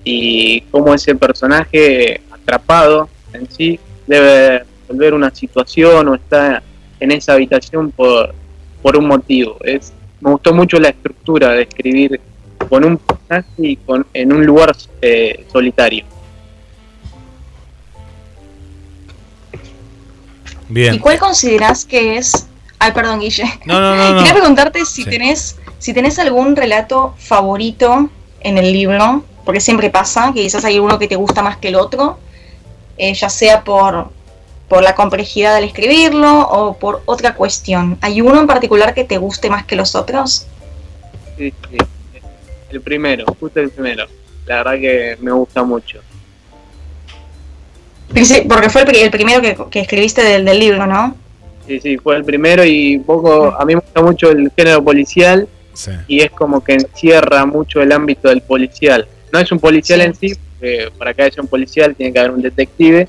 y 0.03 0.63
cómo 0.73 0.93
ese 0.93 1.15
personaje 1.15 2.23
atrapado 2.29 3.09
en 3.33 3.49
sí 3.49 3.79
debe 4.09 4.65
resolver 4.81 5.15
una 5.15 5.33
situación 5.33 6.09
o 6.09 6.17
está 6.17 6.61
en 6.99 7.13
esa 7.13 7.35
habitación 7.35 7.93
por, 7.93 8.35
por 8.83 8.97
un 8.97 9.07
motivo. 9.07 9.59
Es, 9.63 9.93
me 10.21 10.33
gustó 10.33 10.53
mucho 10.53 10.81
la 10.81 10.89
estructura 10.89 11.51
de 11.51 11.63
escribir 11.63 12.21
con 12.69 12.85
un 12.85 12.99
personaje 12.99 13.47
y 13.59 13.77
con, 13.77 14.05
en 14.13 14.33
un 14.33 14.45
lugar 14.45 14.75
eh, 15.01 15.47
solitario. 15.53 16.05
Bien. 20.69 20.95
¿Y 20.95 20.99
cuál 20.99 21.19
considerás 21.19 21.85
que 21.85 22.17
es... 22.17 22.47
Ay, 22.79 22.93
perdón, 22.93 23.21
Guille. 23.21 23.45
No, 23.67 23.81
no, 23.81 23.95
no, 23.95 24.11
no. 24.13 24.19
Quería 24.19 24.35
preguntarte 24.35 24.85
si 24.85 25.05
Sí. 25.05 25.11
tenés 25.11 25.57
si 25.79 25.93
tenés 25.93 26.19
algún 26.19 26.57
relato 26.57 27.15
favorito 27.19 28.09
en 28.41 28.57
el 28.57 28.73
libro, 28.73 29.23
porque 29.45 29.61
siempre 29.61 29.91
pasa 29.91 30.33
que 30.35 30.41
quizás 30.43 30.65
hay 30.65 30.79
uno 30.79 30.99
que 30.99 31.09
te 31.09 31.17
gusta 31.17 31.43
más 31.43 31.59
que 31.59 31.69
el 31.69 31.75
otro, 31.77 32.19
eh, 32.97 33.13
ya 33.13 33.29
sea 33.29 33.65
por, 33.65 34.11
por 34.67 34.83
la 34.83 34.95
complejidad 34.95 35.55
del 35.55 35.65
escribirlo 35.65 36.41
o 36.41 36.79
por 36.79 37.03
otra 37.05 37.35
cuestión. 37.35 37.99
¿Hay 38.01 38.23
uno 38.23 38.41
en 38.41 38.47
particular 38.47 38.95
que 38.95 39.05
te 39.05 39.19
guste 39.19 39.51
más 39.51 39.67
que 39.67 39.77
los 39.77 39.95
otros? 39.95 40.47
Sí, 41.37 41.53
sí. 41.71 41.77
El 42.71 42.81
primero, 42.81 43.27
justo 43.39 43.61
el 43.61 43.69
primero. 43.69 44.07
La 44.47 44.57
verdad 44.63 44.81
que 44.81 45.19
me 45.21 45.33
gusta 45.33 45.63
mucho. 45.65 46.01
Porque 48.09 48.69
fue 48.71 48.83
el, 48.83 48.87
pri- 48.87 48.99
el 49.01 49.11
primero 49.11 49.41
que, 49.43 49.57
que 49.71 49.81
escribiste 49.81 50.23
del, 50.23 50.45
del 50.45 50.59
libro, 50.59 50.87
¿no? 50.87 51.17
Sí, 51.67 51.81
sí, 51.81 51.97
fue 51.97 52.17
el 52.17 52.25
primero 52.25 52.65
y 52.65 52.97
un 52.97 53.05
poco, 53.05 53.55
a 53.59 53.65
mí 53.65 53.75
me 53.75 53.81
gusta 53.81 54.03
mucho 54.03 54.31
el 54.31 54.51
género 54.57 54.83
policial 54.85 55.49
Sí. 55.73 55.91
y 56.07 56.21
es 56.21 56.31
como 56.31 56.63
que 56.63 56.75
encierra 56.75 57.45
mucho 57.47 57.81
el 57.83 57.91
ámbito 57.91 58.29
del 58.29 58.43
policial. 58.43 59.09
No 59.33 59.41
es 59.41 59.51
un 59.51 59.59
policial 59.59 60.01
Sí. 60.01 60.07
en 60.07 60.15
sí, 60.15 60.39
porque 60.59 60.89
para 60.97 61.13
que 61.15 61.23
haya 61.23 61.43
un 61.43 61.49
policial 61.49 61.95
tiene 61.97 62.13
que 62.13 62.19
haber 62.21 62.31
un 62.31 62.43
detective, 62.43 63.09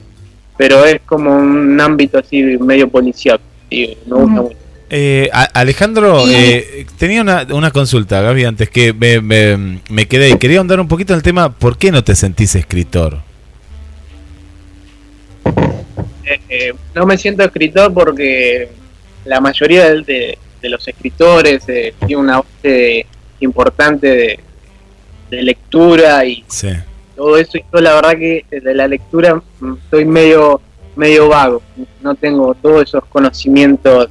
pero 0.58 0.84
es 0.86 1.02
como 1.06 1.36
un 1.38 1.80
ámbito 1.80 2.18
así 2.18 2.42
medio 2.42 2.88
policial 2.90 3.40
y 3.70 3.96
me 4.08 4.16
gusta 4.16 4.42
mucho. 4.42 4.56
Eh, 4.90 5.30
a- 5.34 5.44
Alejandro, 5.54 6.24
eh, 6.28 6.86
tenía 6.98 7.22
una, 7.22 7.46
una 7.52 7.70
consulta, 7.72 8.22
Gaby, 8.22 8.46
antes 8.46 8.70
que 8.70 8.94
me, 8.94 9.20
me, 9.22 9.80
me 9.90 10.08
quedé 10.08 10.30
y 10.30 10.38
quería 10.38 10.58
ahondar 10.60 10.80
un 10.80 10.88
poquito 10.88 11.14
en 11.14 11.18
el 11.18 11.24
tema, 11.24 11.52
¿por 11.52 11.78
qué 11.78 11.92
no 11.92 12.04
te 12.04 12.16
sentís 12.16 12.56
escritor? 12.56 13.20
Eh, 16.24 16.40
eh, 16.50 16.74
no 16.94 17.06
me 17.06 17.18
siento 17.18 17.44
escritor 17.44 17.94
porque 17.94 18.70
la 19.26 19.40
mayoría 19.40 19.90
de, 19.92 20.02
de- 20.02 20.38
de 20.62 20.70
los 20.70 20.88
escritores 20.88 21.64
eh, 21.70 21.94
tiene 22.08 22.18
una 22.18 22.38
base 22.42 23.06
importante 23.40 24.08
de, 24.08 24.40
de 25.30 25.44
lectura 25.44 26.26
y 26.26 26.44
Sí. 26.48 26.70
todo 27.16 27.38
eso. 27.38 27.58
Y 27.60 27.66
yo 27.72 27.80
la 27.82 27.94
verdad 27.94 28.14
que 28.18 28.46
de 28.50 28.74
la 28.74 28.88
lectura 28.88 29.36
mm, 29.60 29.74
estoy 29.84 30.06
medio, 30.06 30.62
medio 30.96 31.28
vago. 31.30 31.62
No 32.02 32.16
tengo 32.16 32.56
todos 32.56 32.84
esos 32.84 33.06
conocimientos 33.06 34.10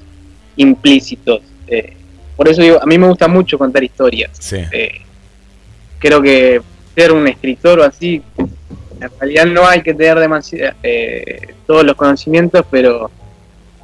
implícitos. 0.56 1.40
eh, 1.66 1.96
por 2.36 2.48
eso 2.48 2.62
digo, 2.62 2.78
a 2.82 2.86
mí 2.86 2.98
me 2.98 3.08
gusta 3.08 3.26
mucho 3.28 3.56
contar 3.58 3.82
historias. 3.82 4.30
Sí. 4.38 4.58
Creo 5.98 6.20
que 6.22 6.60
ser 6.94 7.12
un 7.12 7.26
escritor 7.26 7.80
o 7.80 7.84
así, 7.84 8.22
en 9.04 9.20
realidad 9.20 9.46
no 9.46 9.66
hay 9.66 9.82
que 9.82 9.94
tener 9.94 10.18
demasi- 10.18 10.74
eh, 10.82 11.54
todos 11.66 11.84
los 11.84 11.96
conocimientos, 11.96 12.64
pero 12.70 13.10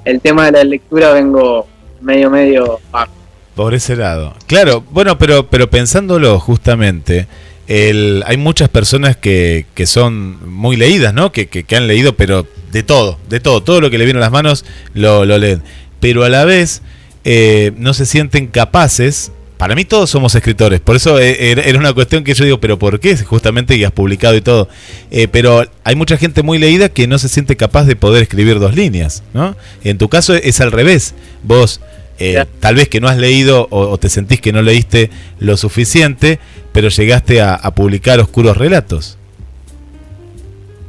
el 0.05 0.21
tema 0.21 0.47
de 0.47 0.53
la 0.53 0.65
lectura 0.65 1.13
vengo 1.13 1.67
medio, 2.01 2.31
medio 2.31 2.81
bajo. 2.91 3.13
Por 3.55 3.75
ese 3.75 3.97
lado. 3.97 4.35
Claro, 4.47 4.83
bueno, 4.91 5.19
pero, 5.19 5.47
pero 5.49 5.69
pensándolo 5.69 6.39
justamente, 6.41 7.27
el, 7.67 8.23
hay 8.27 8.37
muchas 8.37 8.69
personas 8.69 9.17
que, 9.17 9.67
que 9.75 9.87
son 9.87 10.51
muy 10.51 10.77
leídas, 10.77 11.13
¿no? 11.15 11.31
Que, 11.31 11.47
que, 11.47 11.77
han 11.77 11.87
leído, 11.87 12.17
pero 12.17 12.47
de 12.73 12.83
todo, 12.83 13.19
de 13.29 13.39
todo, 13.41 13.63
todo 13.63 13.81
lo 13.81 13.91
que 13.91 13.99
le 13.99 14.05
viene 14.05 14.19
a 14.19 14.23
las 14.23 14.33
manos 14.33 14.65
lo, 14.95 15.25
lo 15.25 15.39
leen. 15.39 15.63
Pero 16.01 16.25
a 16.25 16.29
la 16.29 16.45
vez 16.45 16.83
eh, 17.25 17.73
no 17.77 17.93
se 17.95 18.07
sienten 18.07 18.47
capaces. 18.47 19.33
Para 19.61 19.75
mí 19.75 19.85
todos 19.85 20.09
somos 20.09 20.35
escritores, 20.35 20.81
por 20.81 20.97
eso 20.97 21.21
eh, 21.21 21.53
era 21.53 21.79
una 21.79 21.93
cuestión 21.93 22.25
que 22.25 22.33
yo 22.33 22.47
digo, 22.47 22.59
pero 22.61 22.79
¿por 22.79 22.99
qué? 22.99 23.15
Justamente 23.15 23.77
y 23.77 23.85
has 23.85 23.93
publicado 23.93 24.35
y 24.35 24.41
todo. 24.41 24.71
Eh, 25.11 25.29
pero 25.29 25.67
hay 25.85 25.97
mucha 25.97 26.17
gente 26.17 26.43
muy 26.43 26.59
leída 26.59 26.89
que 26.89 27.07
no 27.07 27.19
se 27.19 27.29
siente 27.29 27.57
capaz 27.57 27.85
de 27.85 27.95
poder 27.95 28.23
escribir 28.23 28.59
dos 28.59 28.75
líneas, 28.75 29.23
¿no? 29.35 29.55
En 29.85 29.99
tu 29.99 30.09
caso 30.09 30.35
es 30.35 30.63
al 30.63 30.73
revés. 30.73 31.15
Vos 31.43 31.83
eh, 32.19 32.43
tal 32.61 32.77
vez 32.77 32.89
que 32.89 33.03
no 33.03 33.09
has 33.09 33.19
leído 33.19 33.69
o, 33.71 33.81
o 33.91 33.99
te 33.99 34.09
sentís 34.09 34.41
que 34.41 34.51
no 34.51 34.63
leíste 34.63 35.11
lo 35.41 35.59
suficiente, 35.59 36.39
pero 36.73 36.89
llegaste 36.89 37.43
a, 37.43 37.55
a 37.55 37.75
publicar 37.75 38.19
oscuros 38.19 38.57
relatos. 38.57 39.19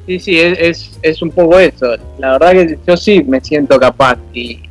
Sí, 0.08 0.18
sí, 0.18 0.40
es, 0.40 0.58
es, 0.58 0.92
es 1.02 1.22
un 1.22 1.32
poco 1.32 1.60
eso. 1.60 1.98
La 2.20 2.38
verdad 2.38 2.54
que 2.54 2.80
yo 2.88 2.96
sí 2.96 3.22
me 3.22 3.42
siento 3.42 3.78
capaz 3.78 4.18
y 4.34 4.62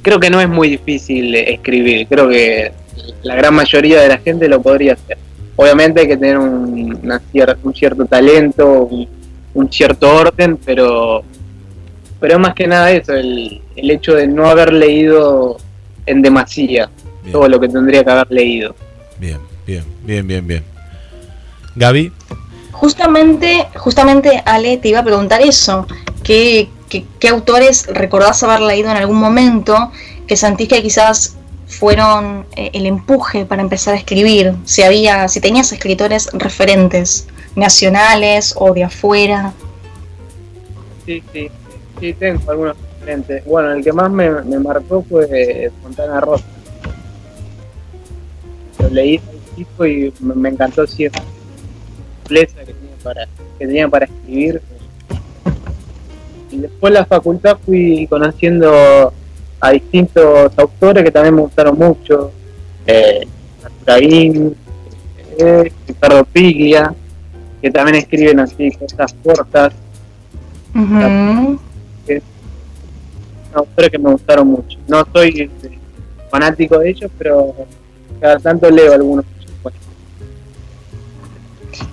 creo 0.00 0.18
que 0.18 0.30
no 0.30 0.40
es 0.40 0.48
muy 0.48 0.70
difícil 0.70 1.34
escribir. 1.34 2.06
Creo 2.06 2.26
que 2.26 2.72
la 3.22 3.34
gran 3.36 3.54
mayoría 3.54 4.00
de 4.00 4.08
la 4.08 4.18
gente 4.18 4.48
lo 4.48 4.60
podría 4.62 4.94
hacer. 4.94 5.18
Obviamente 5.56 6.00
hay 6.00 6.08
que 6.08 6.16
tener 6.16 6.38
un, 6.38 6.98
una 7.02 7.20
cier- 7.32 7.56
un 7.62 7.74
cierto 7.74 8.06
talento, 8.06 8.66
un, 8.84 9.08
un 9.54 9.72
cierto 9.72 10.14
orden, 10.14 10.56
pero 10.64 11.22
pero 12.18 12.34
es 12.34 12.40
más 12.40 12.54
que 12.54 12.66
nada 12.66 12.90
eso, 12.90 13.14
el, 13.14 13.60
el 13.76 13.90
hecho 13.90 14.14
de 14.14 14.26
no 14.26 14.46
haber 14.48 14.72
leído 14.74 15.56
en 16.04 16.20
demasía 16.22 16.90
Bien, 17.22 17.32
todo 17.32 17.48
lo 17.48 17.58
que 17.58 17.68
tendría 17.68 18.04
que 18.04 18.10
haber 18.10 18.30
leído. 18.30 18.74
bien, 19.18 19.38
bien, 19.66 19.84
bien, 20.04 20.26
bien, 20.26 20.46
bien. 20.46 20.64
Gaby, 21.76 22.12
Justamente, 22.72 23.66
justamente 23.76 24.42
Ale 24.46 24.78
te 24.78 24.88
iba 24.88 25.00
a 25.00 25.04
preguntar 25.04 25.42
eso. 25.42 25.86
¿Qué, 26.22 26.68
qué, 26.88 27.04
qué 27.18 27.28
autores 27.28 27.86
recordás 27.92 28.42
haber 28.42 28.60
leído 28.60 28.90
en 28.90 28.96
algún 28.96 29.18
momento 29.18 29.90
que 30.26 30.36
sentís 30.36 30.68
que 30.68 30.80
quizás 30.82 31.36
fueron 31.70 32.46
eh, 32.56 32.70
el 32.74 32.86
empuje 32.86 33.46
para 33.46 33.62
empezar 33.62 33.94
a 33.94 33.96
escribir? 33.96 34.54
Si 34.64 34.82
había, 34.82 35.28
si 35.28 35.40
tenías 35.40 35.72
escritores 35.72 36.28
referentes 36.32 37.26
nacionales 37.56 38.54
o 38.56 38.74
de 38.74 38.84
afuera. 38.84 39.52
Sí, 41.06 41.22
sí, 41.32 41.48
sí, 41.98 42.12
tengo 42.14 42.50
algunos 42.50 42.76
diferentes. 42.98 43.44
Bueno, 43.46 43.72
el 43.72 43.82
que 43.82 43.92
más 43.92 44.10
me, 44.10 44.30
me 44.42 44.58
marcó 44.58 45.02
fue 45.08 45.70
Fontana 45.82 46.20
Rosa. 46.20 46.44
Lo 48.78 48.88
leí 48.90 49.16
al 49.18 49.56
chico 49.56 49.86
y 49.86 50.12
me, 50.20 50.34
me 50.34 50.48
encantó 50.50 50.86
siempre. 50.86 51.22
Que 52.28 52.46
tenía 52.46 52.96
para, 53.02 53.26
que 53.58 53.66
tenía 53.66 53.88
para 53.88 54.04
escribir. 54.04 54.62
Y 56.50 56.58
después 56.58 56.92
la 56.92 57.04
facultad 57.04 57.58
fui 57.64 58.06
conociendo 58.08 59.12
a 59.60 59.70
distintos 59.70 60.52
autores 60.56 61.04
que 61.04 61.10
también 61.10 61.34
me 61.34 61.42
gustaron 61.42 61.78
mucho. 61.78 62.32
Eh, 62.86 63.26
Arturaín, 63.62 64.56
eh, 65.38 65.72
Ricardo 65.86 66.24
Piglia, 66.24 66.94
que 67.60 67.70
también 67.70 67.96
escriben 67.96 68.40
así 68.40 68.70
cosas 68.72 69.14
cortas. 69.22 69.74
Que- 72.06 72.22
autores 73.52 73.90
que 73.90 73.98
me 73.98 74.10
gustaron 74.12 74.48
mucho. 74.48 74.78
No 74.88 75.04
soy 75.12 75.50
este, 75.52 75.78
fanático 76.30 76.78
de 76.78 76.90
ellos, 76.90 77.10
pero 77.18 77.54
cada 78.20 78.38
tanto 78.38 78.70
leo 78.70 78.92
algunos. 78.94 79.24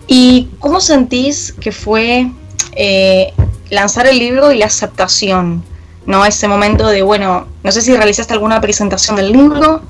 ¿Y 0.08 0.50
cómo 0.60 0.80
sentís 0.80 1.52
que 1.52 1.72
fue 1.72 2.32
eh, 2.74 3.34
lanzar 3.70 4.08
el 4.08 4.20
libro 4.20 4.52
y 4.52 4.58
la 4.58 4.68
aceptación? 4.68 5.64
¿No? 6.08 6.26
Ese 6.26 6.48
momento 6.48 6.88
de, 6.88 7.04
bueno, 7.04 7.48
no 7.64 7.72
sé 7.72 7.82
si 7.82 7.96
realizaste 7.96 8.34
alguna 8.34 8.60
presentación 8.62 9.16
del 9.18 9.32
libro 9.32 9.82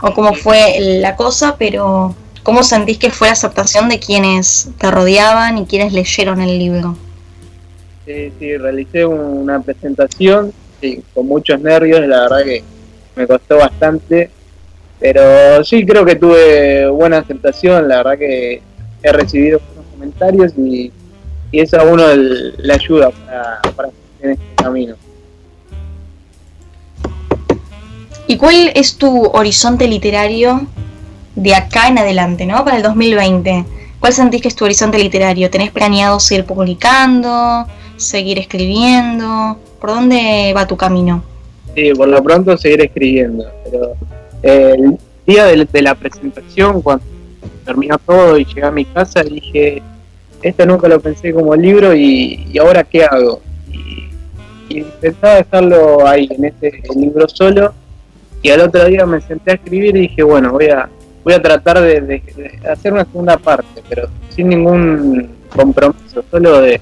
o 0.00 0.14
cómo 0.14 0.34
fue 0.34 0.76
la 1.00 1.16
cosa, 1.16 1.56
pero 1.58 2.14
¿cómo 2.44 2.62
sentís 2.62 2.98
que 2.98 3.10
fue 3.10 3.28
la 3.28 3.32
aceptación 3.32 3.88
de 3.88 3.98
quienes 3.98 4.68
te 4.78 4.90
rodeaban 4.90 5.58
y 5.58 5.66
quienes 5.66 5.92
leyeron 5.92 6.40
el 6.40 6.58
libro? 6.58 6.96
Sí, 8.06 8.32
sí, 8.38 8.56
realicé 8.56 9.04
una 9.06 9.60
presentación 9.60 10.52
sí, 10.80 11.02
con 11.14 11.26
muchos 11.26 11.60
nervios, 11.60 12.00
la 12.06 12.20
verdad 12.22 12.44
que 12.44 12.64
me 13.16 13.26
costó 13.26 13.56
bastante, 13.58 14.30
pero 14.98 15.64
sí 15.64 15.84
creo 15.84 16.04
que 16.04 16.16
tuve 16.16 16.88
buena 16.88 17.18
aceptación, 17.18 17.88
la 17.88 17.98
verdad 17.98 18.18
que 18.18 18.62
he 19.02 19.12
recibido 19.12 19.60
buenos 19.66 19.86
comentarios 19.92 20.52
y, 20.56 20.92
y 21.50 21.60
eso 21.60 21.80
a 21.80 21.84
uno 21.84 22.08
el- 22.10 22.54
le 22.58 22.72
ayuda 22.72 23.10
para, 23.10 23.60
para 23.76 23.88
en 24.20 24.30
este 24.32 24.44
camino. 24.56 24.96
Cuál 28.38 28.72
es 28.74 28.96
tu 28.96 29.26
horizonte 29.26 29.86
literario 29.86 30.66
de 31.34 31.54
acá 31.54 31.88
en 31.88 31.98
adelante, 31.98 32.46
¿no? 32.46 32.64
Para 32.64 32.78
el 32.78 32.82
2020. 32.82 33.64
¿Cuál 34.00 34.12
sentís 34.12 34.40
que 34.40 34.48
es 34.48 34.54
tu 34.54 34.64
horizonte 34.64 34.98
literario? 34.98 35.50
¿Tenés 35.50 35.70
planeado 35.70 36.20
seguir 36.20 36.44
publicando? 36.44 37.66
¿Seguir 37.96 38.38
escribiendo? 38.38 39.58
¿Por 39.80 39.90
dónde 39.90 40.52
va 40.56 40.66
tu 40.66 40.76
camino? 40.76 41.22
Sí, 41.74 41.92
por 41.94 42.08
lo 42.08 42.22
pronto 42.22 42.56
seguir 42.56 42.80
escribiendo, 42.80 43.44
pero 43.64 43.92
eh, 44.42 44.74
el 44.76 44.98
día 45.26 45.44
de, 45.44 45.82
la 45.82 45.94
presentación, 45.94 46.80
cuando 46.80 47.04
terminó 47.64 47.98
todo 47.98 48.38
y 48.38 48.44
llegué 48.44 48.64
a 48.64 48.70
mi 48.70 48.84
casa, 48.84 49.22
dije, 49.22 49.82
esto 50.42 50.66
nunca 50.66 50.88
lo 50.88 51.00
pensé 51.00 51.32
como 51.32 51.54
libro 51.54 51.94
y, 51.94 52.56
ahora 52.58 52.84
qué 52.84 53.04
hago. 53.04 53.42
Y, 53.70 54.08
y 54.68 54.82
pensaba 55.00 55.36
dejarlo 55.36 56.06
ahí, 56.06 56.28
en 56.30 56.46
este 56.46 56.82
libro 56.96 57.28
solo, 57.28 57.74
y 58.42 58.50
al 58.50 58.60
otro 58.60 58.84
día 58.84 59.04
me 59.06 59.20
senté 59.20 59.52
a 59.52 59.54
escribir 59.54 59.96
y 59.96 60.00
dije, 60.00 60.22
bueno, 60.22 60.52
voy 60.52 60.66
a, 60.66 60.88
voy 61.24 61.34
a 61.34 61.42
tratar 61.42 61.80
de, 61.80 62.22
hacer 62.70 62.92
una 62.92 63.04
segunda 63.04 63.36
parte, 63.36 63.82
pero 63.88 64.08
sin 64.30 64.48
ningún 64.48 65.30
compromiso, 65.54 66.24
solo 66.30 66.60
de, 66.60 66.80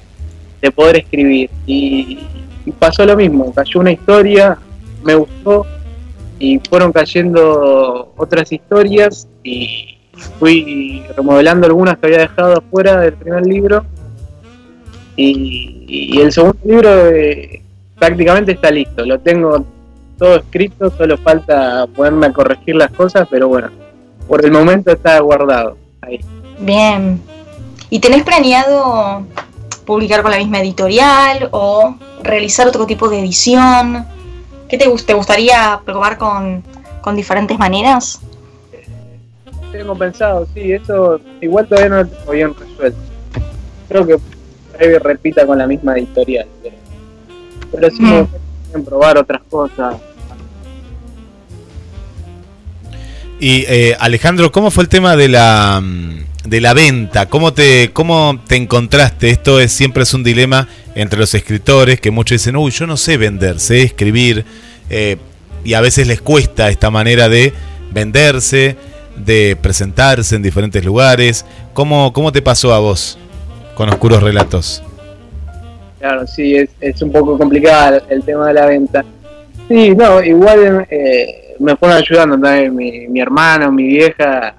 de 0.61 0.71
poder 0.71 0.97
escribir. 0.97 1.49
Y, 1.65 2.19
y 2.65 2.71
pasó 2.71 3.05
lo 3.05 3.15
mismo, 3.15 3.53
cayó 3.53 3.79
una 3.79 3.91
historia, 3.91 4.57
me 5.03 5.15
gustó 5.15 5.65
y 6.39 6.59
fueron 6.69 6.91
cayendo 6.91 8.13
otras 8.17 8.51
historias 8.51 9.27
y 9.43 9.97
fui 10.39 11.03
remodelando 11.15 11.67
algunas 11.67 11.97
que 11.97 12.07
había 12.07 12.19
dejado 12.19 12.57
afuera 12.57 12.99
del 13.01 13.13
primer 13.13 13.45
libro 13.45 13.85
y, 15.15 15.85
y 15.87 16.19
el 16.19 16.31
segundo 16.31 16.59
libro 16.63 17.07
eh, 17.07 17.61
prácticamente 17.97 18.51
está 18.51 18.69
listo, 18.69 19.05
lo 19.05 19.19
tengo 19.19 19.65
todo 20.17 20.37
escrito, 20.37 20.91
solo 20.97 21.17
falta 21.17 21.85
ponerme 21.95 22.27
a 22.27 22.33
corregir 22.33 22.75
las 22.75 22.91
cosas, 22.91 23.27
pero 23.29 23.47
bueno, 23.47 23.69
por 24.27 24.43
el 24.43 24.51
momento 24.51 24.91
está 24.91 25.19
guardado 25.19 25.77
ahí. 26.01 26.19
Bien. 26.59 27.21
¿Y 27.89 27.99
tenés 27.99 28.23
planeado 28.23 29.23
publicar 29.85 30.21
con 30.21 30.31
la 30.31 30.37
misma 30.37 30.59
editorial 30.59 31.47
o 31.51 31.95
realizar 32.23 32.67
otro 32.67 32.85
tipo 32.85 33.07
de 33.09 33.19
edición? 33.19 34.05
¿Qué 34.67 34.77
te, 34.77 34.89
te 35.05 35.13
gustaría 35.13 35.79
probar 35.85 36.17
con, 36.17 36.63
con 37.01 37.15
diferentes 37.15 37.57
maneras? 37.57 38.19
Tengo 39.71 39.95
pensado, 39.95 40.47
sí, 40.53 40.71
eso 40.73 41.19
igual 41.41 41.67
todavía 41.67 41.89
no 41.89 42.03
lo 42.03 42.07
tengo 42.07 42.31
bien 42.31 42.53
resuelto. 42.55 42.99
Creo 43.87 44.05
que 44.07 44.99
repita 44.99 45.45
con 45.45 45.57
la 45.57 45.67
misma 45.67 45.97
editorial, 45.97 46.47
pero, 46.63 46.75
pero 47.71 47.89
sí 47.91 48.01
me 48.01 48.09
Mm. 48.09 48.19
gustaría 48.21 48.85
probar 48.85 49.17
otras 49.17 49.41
cosas. 49.49 49.95
Y 53.39 53.65
eh, 53.67 53.95
Alejandro, 53.99 54.51
¿cómo 54.51 54.71
fue 54.71 54.83
el 54.83 54.89
tema 54.89 55.15
de 55.15 55.27
la 55.27 55.79
mm, 55.83 56.25
de 56.45 56.61
la 56.61 56.73
venta? 56.73 57.27
¿Cómo 57.27 57.53
te 57.53 57.91
cómo 57.93 58.39
te 58.47 58.55
encontraste? 58.55 59.29
Esto 59.29 59.59
es 59.59 59.71
siempre 59.71 60.03
es 60.03 60.13
un 60.13 60.23
dilema 60.23 60.67
entre 60.95 61.19
los 61.19 61.33
escritores 61.35 62.01
que 62.01 62.09
muchos 62.09 62.41
dicen, 62.41 62.55
uy, 62.55 62.71
yo 62.71 62.87
no 62.87 62.97
sé 62.97 63.17
vender, 63.17 63.59
sé 63.59 63.83
escribir 63.83 64.43
eh, 64.89 65.17
y 65.63 65.75
a 65.75 65.81
veces 65.81 66.07
les 66.07 66.19
cuesta 66.19 66.69
esta 66.69 66.89
manera 66.89 67.29
de 67.29 67.53
venderse, 67.91 68.75
de 69.17 69.55
presentarse 69.61 70.35
en 70.35 70.41
diferentes 70.41 70.83
lugares. 70.83 71.45
¿Cómo 71.73 72.13
cómo 72.13 72.31
te 72.31 72.41
pasó 72.41 72.73
a 72.73 72.79
vos 72.79 73.19
con 73.75 73.89
Oscuros 73.89 74.23
Relatos? 74.23 74.81
Claro, 75.99 76.25
sí, 76.25 76.55
es, 76.55 76.69
es 76.79 77.01
un 77.03 77.11
poco 77.11 77.37
complicado 77.37 78.01
el 78.09 78.23
tema 78.23 78.47
de 78.47 78.53
la 78.53 78.65
venta. 78.65 79.05
Sí, 79.67 79.91
no, 79.91 80.23
igual 80.23 80.87
eh, 80.89 81.46
me 81.59 81.75
fueron 81.75 81.97
ayudando 81.97 82.39
también 82.39 82.75
mi, 82.75 83.07
mi 83.07 83.19
hermano, 83.19 83.71
mi 83.71 83.83
vieja 83.87 84.55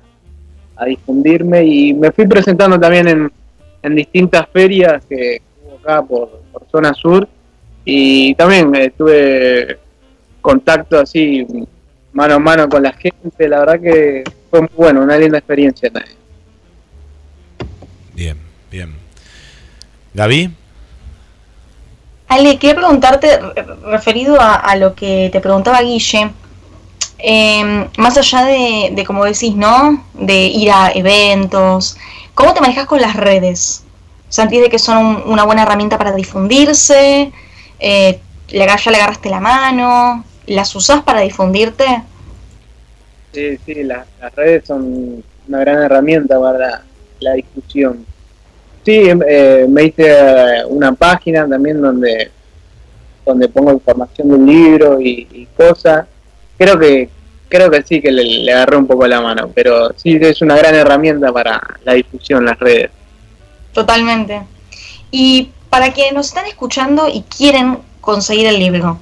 a 0.77 0.85
difundirme 0.85 1.65
y 1.65 1.93
me 1.95 2.11
fui 2.13 2.27
presentando 2.27 2.79
también 2.79 3.09
en, 3.09 3.33
en 3.83 3.95
distintas 3.95 4.47
ferias 4.53 5.05
que 5.09 5.41
hubo 5.65 5.77
acá 5.79 6.03
por, 6.03 6.41
por 6.53 6.67
zona 6.71 6.95
sur 6.95 7.29
y 7.85 8.35
también 8.35 8.75
eh, 8.75 8.93
tuve 8.97 9.79
contacto 10.41 11.01
así 11.01 11.47
mano 12.13 12.35
a 12.35 12.39
mano 12.39 12.69
con 12.69 12.83
la 12.83 12.93
gente, 12.93 13.49
la 13.49 13.61
verdad 13.61 13.81
que 13.81 14.25
fue 14.51 14.61
muy 14.61 14.71
bueno, 14.77 15.03
una 15.03 15.17
linda 15.19 15.39
experiencia 15.39 15.91
también. 15.91 16.17
Bien, 18.15 18.37
bien. 18.71 18.95
Gaby, 20.15 20.51
Ale, 22.29 22.59
quería 22.59 22.77
preguntarte, 22.77 23.39
re- 23.41 23.65
referido 23.91 24.41
a, 24.41 24.55
a 24.57 24.77
lo 24.77 24.95
que 24.95 25.29
te 25.33 25.41
preguntaba 25.41 25.81
Guille, 25.83 26.31
eh, 27.19 27.89
más 27.99 28.17
allá 28.17 28.45
de, 28.45 28.91
de, 28.93 29.05
como 29.05 29.25
decís, 29.25 29.55
¿no? 29.57 30.05
De 30.15 30.47
ir 30.47 30.71
a 30.71 30.91
eventos, 30.95 31.97
¿cómo 32.35 32.55
te 32.55 32.61
manejas 32.61 32.87
con 32.87 33.01
las 33.01 33.17
redes? 33.17 33.85
¿Sentís 34.29 34.61
de 34.63 34.69
que 34.71 34.79
son 34.79 34.99
un- 34.99 35.23
una 35.27 35.45
buena 35.45 35.63
herramienta 35.63 35.99
para 35.99 36.13
difundirse? 36.15 37.33
Eh, 37.81 38.21
¿le 38.51 38.63
agar- 38.63 38.81
¿Ya 38.81 38.91
le 38.91 38.97
agarraste 38.99 39.31
la 39.31 39.41
mano? 39.41 40.25
¿Las 40.47 40.75
usás 40.77 41.03
para 41.03 41.21
difundirte? 41.21 41.85
Sí, 43.33 43.59
sí, 43.65 43.83
la- 43.85 44.07
las 44.21 44.35
redes 44.35 44.65
son 44.67 45.23
una 45.49 45.59
gran 45.61 45.83
herramienta 45.83 46.39
para 46.41 46.59
la, 46.59 46.83
la 47.21 47.33
discusión. 47.35 48.07
Sí, 48.85 49.03
eh, 49.29 49.67
me 49.69 49.85
hice 49.85 50.07
eh, 50.09 50.65
una 50.67 50.93
página 50.95 51.47
también 51.49 51.81
donde 51.81 52.31
donde 53.25 53.49
pongo 53.49 53.73
información 53.73 54.31
del 54.31 54.47
libro 54.47 55.01
y, 55.01 55.29
y 55.31 55.47
cosas. 55.57 56.07
Creo 56.59 56.79
que 56.79 57.09
creo 57.49 57.71
que 57.71 57.83
sí 57.83 58.03
que 58.03 58.13
le, 58.13 58.25
le 58.25 58.53
agarré 58.53 58.77
un 58.77 58.87
poco 58.87 59.07
la 59.07 59.23
mano, 59.23 59.51
pero 59.55 59.93
sí 59.97 60.19
es 60.21 60.43
una 60.43 60.57
gran 60.57 60.75
herramienta 60.75 61.33
para 61.33 61.61
la 61.85 61.95
difusión, 61.95 62.45
las 62.45 62.59
redes. 62.59 62.91
Totalmente. 63.73 64.43
Y 65.11 65.51
para 65.71 65.93
quienes 65.93 66.13
nos 66.13 66.27
están 66.27 66.47
escuchando 66.47 67.09
y 67.09 67.23
quieren 67.23 67.79
conseguir 68.01 68.47
el 68.47 68.59
libro, 68.59 68.99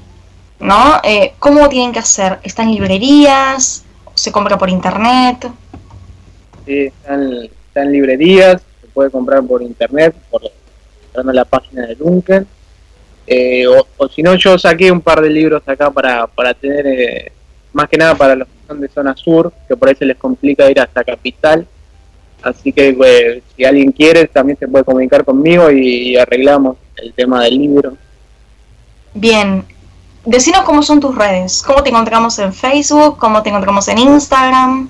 ¿no? 0.60 1.00
Eh, 1.02 1.32
¿Cómo 1.38 1.68
tienen 1.68 1.92
que 1.92 1.98
hacer? 1.98 2.38
¿Está 2.42 2.62
en 2.62 2.72
librerías? 2.72 3.84
¿Se 4.14 4.30
compra 4.32 4.56
por 4.56 4.70
internet? 4.70 5.48
Sí, 6.64 6.86
están, 6.86 7.48
está 7.68 7.82
en 7.82 7.92
librerías, 7.92 8.62
se 8.80 8.86
puede 8.88 9.10
comprar 9.10 9.42
por 9.42 9.62
internet, 9.62 10.14
por 10.30 10.42
entrando 11.06 11.30
a 11.30 11.34
la 11.34 11.44
página 11.44 11.86
de 11.86 11.94
Duncan. 11.94 12.46
Eh, 13.26 13.66
o, 13.66 13.86
o 13.96 14.08
si 14.08 14.22
no, 14.22 14.34
yo 14.36 14.56
saqué 14.58 14.90
un 14.90 15.00
par 15.00 15.20
de 15.20 15.30
libros 15.30 15.62
acá 15.66 15.90
para, 15.90 16.26
para 16.26 16.54
tener, 16.54 16.86
eh, 16.86 17.32
más 17.76 17.90
que 17.90 17.98
nada 17.98 18.14
para 18.14 18.34
los 18.34 18.48
que 18.48 18.54
son 18.66 18.80
de 18.80 18.88
zona 18.88 19.14
sur, 19.14 19.52
que 19.68 19.76
por 19.76 19.88
ahí 19.88 19.94
se 19.94 20.06
les 20.06 20.16
complica 20.16 20.70
ir 20.70 20.80
hasta 20.80 21.04
capital. 21.04 21.66
Así 22.42 22.72
que 22.72 22.94
pues, 22.94 23.42
si 23.54 23.64
alguien 23.66 23.92
quiere, 23.92 24.26
también 24.28 24.58
se 24.58 24.66
puede 24.66 24.82
comunicar 24.82 25.24
conmigo 25.26 25.70
y, 25.70 26.16
arreglamos 26.16 26.78
el 26.96 27.12
tema 27.12 27.44
del 27.44 27.58
libro. 27.58 27.96
Bien, 29.12 29.62
decinos 30.24 30.62
cómo 30.62 30.82
son 30.82 31.00
tus 31.00 31.14
redes, 31.14 31.62
cómo 31.62 31.82
te 31.82 31.90
encontramos 31.90 32.38
en 32.38 32.54
Facebook, 32.54 33.18
cómo 33.18 33.42
te 33.42 33.50
encontramos 33.50 33.86
en 33.88 33.98
Instagram. 33.98 34.88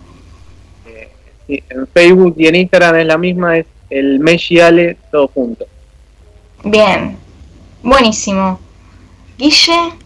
Eh, 1.48 1.62
en 1.68 1.88
Facebook 1.88 2.34
y 2.38 2.46
en 2.46 2.54
Instagram 2.54 2.96
es 2.96 3.06
la 3.06 3.18
misma, 3.18 3.58
es 3.58 3.66
el 3.90 4.22
Ale, 4.62 4.96
todo 5.10 5.26
junto. 5.28 5.66
Bien, 6.62 7.16
buenísimo. 7.82 8.60
Guille. 9.38 10.05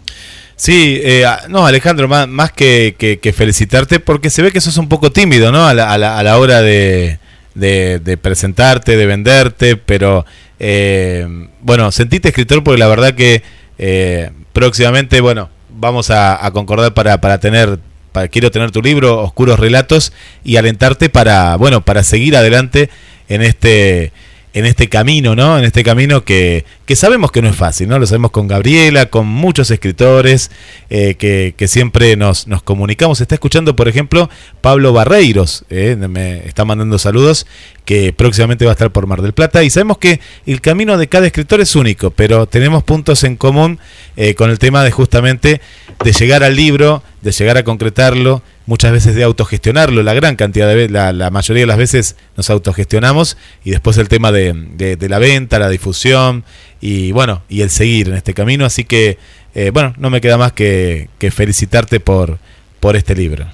Sí, 0.61 1.01
eh, 1.03 1.25
no, 1.49 1.65
Alejandro, 1.65 2.07
más, 2.07 2.53
que, 2.53 3.33
felicitarte, 3.35 3.99
porque 3.99 4.29
se 4.29 4.43
ve 4.43 4.53
que 4.53 4.61
sos 4.61 4.77
un 4.77 4.91
poco 4.91 5.11
tímido, 5.11 5.51
¿no? 5.51 5.67
A 5.67 5.73
la, 5.73 5.91
a 5.91 6.23
la, 6.23 6.39
hora 6.39 6.61
de, 6.61 7.19
de, 7.55 8.19
presentarte, 8.21 8.99
de 8.99 9.07
venderte, 9.07 9.79
pero 9.79 10.27
eh, 10.59 11.27
bueno, 11.63 11.91
sentiste 11.91 12.29
escritor 12.29 12.63
porque 12.63 12.79
la 12.79 12.89
verdad 12.89 13.15
que 13.15 13.43
eh, 13.79 14.33
próximamente, 14.53 15.23
bueno, 15.23 15.49
vamos 15.71 16.11
a, 16.11 16.45
a 16.45 16.51
concordar 16.51 16.93
para, 16.93 17.23
para 17.23 17.41
tener 17.41 17.79
para, 18.13 18.29
quiero 18.29 18.51
tener 18.51 18.71
tu 18.71 18.83
libro 18.83 19.19
Oscuros 19.21 19.59
Relatos 19.59 20.13
y 20.45 20.57
alentarte 20.57 21.09
para 21.09 21.57
bueno 21.57 21.81
para 21.81 22.03
seguir 22.03 22.37
adelante 22.37 22.91
en 23.31 23.41
este 23.41 24.13
en 24.53 24.67
este 24.67 24.89
camino, 24.89 25.37
¿no? 25.37 25.59
En 25.59 25.65
este 25.65 25.85
camino 25.85 26.25
que, 26.25 26.65
que, 26.85 26.97
sabemos 26.97 27.31
que 27.31 27.41
no 27.41 27.49
es 27.49 27.57
fácil, 27.57 27.89
¿no? 27.89 27.99
Lo 27.99 28.07
sabemos 28.07 28.33
con 28.33 28.49
Gabriela, 28.49 29.07
con 29.07 29.27
muchos 29.27 29.71
escritores 29.71 30.51
eh, 30.91 31.15
que, 31.15 31.55
que, 31.57 31.69
siempre 31.69 32.17
nos, 32.17 32.49
nos 32.49 32.63
comunicamos. 32.63 33.21
Está 33.21 33.37
escuchando, 33.37 33.77
por 33.77 33.89
ejemplo, 33.89 34.29
Pablo 34.61 34.93
Barreiros, 34.93 35.65
eh, 35.71 35.97
me 35.97 36.47
está 36.49 36.65
mandando 36.65 36.99
saludos, 36.99 37.47
que 37.85 38.13
próximamente 38.13 38.65
va 38.65 38.73
a 38.73 38.75
estar 38.75 38.91
por 38.91 39.07
Mar 39.07 39.23
del 39.23 39.33
Plata. 39.35 39.63
Y 39.63 39.71
sabemos 39.71 39.99
que 39.99 40.21
el 40.47 40.61
camino 40.61 40.99
de 40.99 41.09
cada 41.09 41.27
escritor 41.27 41.61
es 41.61 41.77
único, 41.77 42.11
pero 42.11 42.47
tenemos 42.47 42.83
puntos 42.83 43.23
en 43.25 43.37
común 43.37 43.79
eh, 44.17 44.35
con 44.35 44.51
el 44.51 44.59
tema 44.59 44.83
de 44.83 44.91
justamente 44.91 45.61
de 46.05 46.13
llegar 46.13 46.43
al 46.43 46.57
libro, 46.57 47.03
de 47.23 47.31
llegar 47.31 47.57
a 47.57 47.65
concretarlo, 47.65 48.43
muchas 48.71 48.93
veces 48.93 49.17
de 49.17 49.25
autogestionarlo, 49.25 50.05
la 50.05 50.15
gran 50.15 50.37
cantidad 50.37 50.69
de 50.69 50.77
veces, 50.77 50.93
la, 50.93 51.31
mayoría 51.31 51.63
de 51.63 51.67
las 51.67 51.77
veces 51.77 52.15
nos 52.37 52.51
autogestionamos 52.51 53.37
y 53.65 53.73
después 53.73 53.99
el 53.99 54.09
tema 54.09 54.31
de, 54.31 54.53
de, 54.55 55.09
la 55.09 55.19
venta, 55.19 55.59
la 55.59 55.69
difusión 55.69 56.45
y 56.81 57.11
bueno, 57.11 57.43
y 57.49 57.63
el 57.63 57.71
seguir 57.71 58.11
en 58.11 58.15
este 58.15 58.33
camino. 58.33 58.65
Así 58.65 58.85
que, 58.85 59.19
eh, 59.57 59.71
bueno, 59.75 59.93
no 59.99 60.09
me 60.09 60.21
queda 60.21 60.39
más 60.39 60.53
que, 60.53 61.09
felicitarte 61.33 61.99
por, 61.99 62.39
por 62.79 62.95
este 62.95 63.17
libro. 63.17 63.45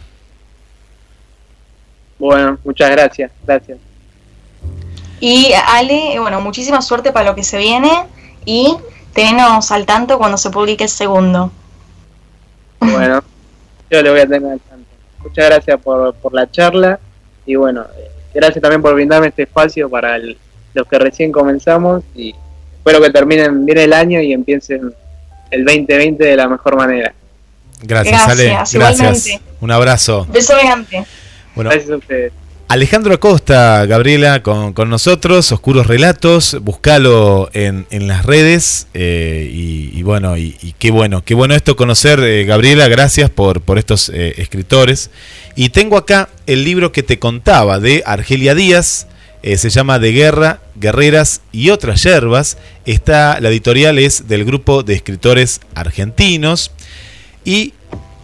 Bueno, 2.19 2.59
muchas 2.63 2.91
gracias, 2.91 3.31
gracias. 3.47 3.79
Y 5.19 5.51
Ale, 5.69 6.21
bueno, 6.21 6.43
muchísima 6.43 6.83
suerte 6.83 7.11
para 7.11 7.31
lo 7.31 7.35
que 7.35 7.43
se 7.43 7.57
viene 7.57 7.91
y 8.45 8.77
tenenos 9.15 9.73
al 9.73 9.87
tanto 9.87 10.19
cuando 10.19 10.37
se 10.37 10.51
publique 10.51 10.85
el 10.85 10.91
segundo. 10.91 11.51
Bueno, 12.81 13.25
yo 13.91 14.03
le 14.03 14.11
voy 14.11 14.21
a 14.21 14.27
tener 14.27 14.53
al 14.53 14.61
tanto. 14.61 14.76
Muchas 15.29 15.47
gracias 15.47 15.81
por, 15.81 16.15
por 16.15 16.33
la 16.33 16.51
charla 16.51 17.01
y 17.45 17.57
bueno, 17.57 17.85
eh, 17.97 18.11
gracias 18.35 18.63
también 18.63 18.81
por 18.81 18.95
brindarme 18.95 19.29
este 19.29 19.43
espacio 19.43 19.89
para 19.91 20.19
los 20.19 20.87
que 20.89 20.99
recién 20.99 21.33
comenzamos 21.33 22.05
y 22.15 22.35
espero 22.77 23.01
que 23.01 23.11
terminen 23.11 23.65
bien 23.65 23.79
el 23.79 23.93
año 23.93 24.21
y 24.21 24.33
empiecen 24.33 24.95
el 25.51 25.65
2020 25.65 26.25
de 26.25 26.37
la 26.37 26.49
mejor 26.49 26.77
manera. 26.77 27.13
Gracias, 27.83 28.27
gracias 28.27 28.75
Ale. 28.75 28.99
Gracias. 28.99 29.41
Un 29.61 29.71
abrazo. 29.71 30.27
Beso 30.31 30.57
gigante. 30.57 31.05
Bueno, 31.55 31.71
gracias 31.71 31.91
a 31.91 31.97
ustedes. 31.97 32.33
Alejandro 32.69 33.15
Acosta, 33.15 33.87
Gabriela, 33.87 34.43
con, 34.43 34.75
nosotros, 34.91 35.53
Oscuros 35.53 35.87
Relatos, 35.87 36.57
búscalo 36.63 37.49
en, 37.53 37.87
en 37.91 38.09
las 38.09 38.27
redes 38.27 38.89
eh, 38.93 39.49
y, 39.53 40.03
bueno, 40.03 40.37
y, 40.37 40.75
qué 40.77 40.91
bueno, 40.91 41.25
qué 41.25 41.35
bueno 41.35 41.55
esto 41.55 41.77
conocer, 41.77 42.19
eh, 42.19 42.45
Gabriela, 42.45 42.89
gracias 42.89 43.31
por, 43.31 43.61
por 43.61 43.79
estos 43.79 44.09
eh, 44.09 44.35
escritores. 44.39 45.11
Y 45.55 45.69
tengo 45.69 45.97
acá 45.97 46.29
el 46.49 46.65
libro 46.65 46.91
que 46.91 47.05
te 47.05 47.21
contaba 47.21 47.79
de 47.79 48.03
Argelia 48.05 48.57
Díaz, 48.57 49.07
se 49.45 49.71
llama 49.71 50.01
De 50.01 50.11
Guerra, 50.11 50.59
Guerreras 50.75 51.43
y 51.53 51.71
otras 51.71 52.03
yerbas. 52.03 52.59
Está, 52.85 53.41
la 53.41 53.49
editorial 53.49 53.97
es 54.01 54.27
del 54.27 54.45
grupo 54.45 54.83
de 54.83 54.95
escritores 54.95 55.61
argentinos 55.77 56.73
y 57.45 57.75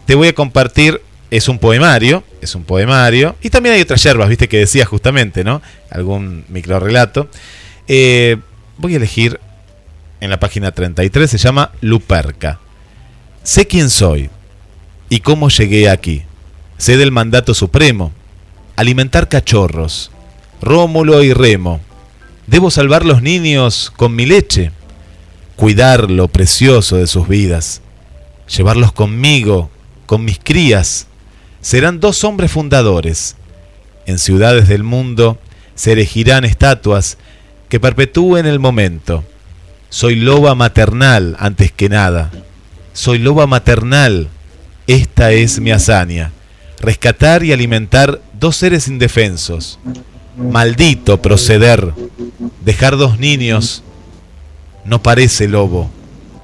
te 0.04 0.16
voy 0.16 0.28
a 0.28 0.34
compartir 0.34 1.00
es 1.32 1.48
un 1.48 1.58
poemario, 1.58 2.22
es 2.42 2.54
un 2.54 2.62
poemario, 2.62 3.36
y 3.40 3.48
también 3.48 3.74
hay 3.74 3.80
otras 3.80 4.02
yerbas, 4.02 4.28
viste, 4.28 4.50
que 4.50 4.58
decía 4.58 4.84
justamente, 4.84 5.44
¿no? 5.44 5.62
Algún 5.88 6.44
microrelato. 6.48 7.26
Eh, 7.88 8.36
voy 8.76 8.92
a 8.92 8.96
elegir 8.98 9.40
en 10.20 10.28
la 10.28 10.38
página 10.38 10.72
33, 10.72 11.30
se 11.30 11.38
llama 11.38 11.72
Luperca. 11.80 12.60
Sé 13.42 13.66
quién 13.66 13.88
soy 13.88 14.28
y 15.08 15.20
cómo 15.20 15.48
llegué 15.48 15.88
aquí. 15.88 16.22
Sé 16.76 16.98
del 16.98 17.12
mandato 17.12 17.54
supremo, 17.54 18.12
alimentar 18.76 19.30
cachorros, 19.30 20.10
Rómulo 20.60 21.22
y 21.22 21.32
Remo. 21.32 21.80
Debo 22.46 22.70
salvar 22.70 23.06
los 23.06 23.22
niños 23.22 23.90
con 23.96 24.14
mi 24.14 24.26
leche, 24.26 24.70
cuidar 25.56 26.10
lo 26.10 26.28
precioso 26.28 26.96
de 26.98 27.06
sus 27.06 27.26
vidas, 27.26 27.80
llevarlos 28.54 28.92
conmigo, 28.92 29.70
con 30.04 30.26
mis 30.26 30.38
crías, 30.38 31.06
serán 31.62 32.00
dos 32.00 32.24
hombres 32.24 32.52
fundadores. 32.52 33.36
En 34.04 34.18
ciudades 34.18 34.68
del 34.68 34.82
mundo 34.82 35.38
se 35.74 35.92
erigirán 35.92 36.44
estatuas 36.44 37.16
que 37.70 37.80
perpetúen 37.80 38.44
el 38.44 38.58
momento. 38.58 39.24
Soy 39.88 40.16
loba 40.16 40.54
maternal 40.54 41.36
antes 41.38 41.72
que 41.72 41.88
nada. 41.88 42.30
Soy 42.92 43.18
loba 43.18 43.46
maternal. 43.46 44.28
Esta 44.86 45.32
es 45.32 45.60
mi 45.60 45.70
hazaña. 45.70 46.32
Rescatar 46.80 47.44
y 47.44 47.52
alimentar 47.52 48.20
dos 48.38 48.56
seres 48.56 48.88
indefensos. 48.88 49.78
Maldito 50.36 51.22
proceder. 51.22 51.94
Dejar 52.64 52.96
dos 52.96 53.18
niños. 53.18 53.84
No 54.84 55.02
parece 55.02 55.46
lobo 55.46 55.90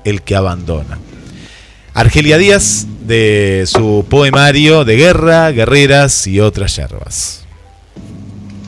el 0.04 0.22
que 0.22 0.36
abandona. 0.36 0.98
Argelia 1.98 2.38
Díaz 2.38 2.86
de 3.00 3.64
su 3.66 4.06
poemario 4.08 4.84
de 4.84 4.94
guerra, 4.94 5.50
guerreras 5.50 6.28
y 6.28 6.38
otras 6.38 6.76
yerbas. 6.76 7.44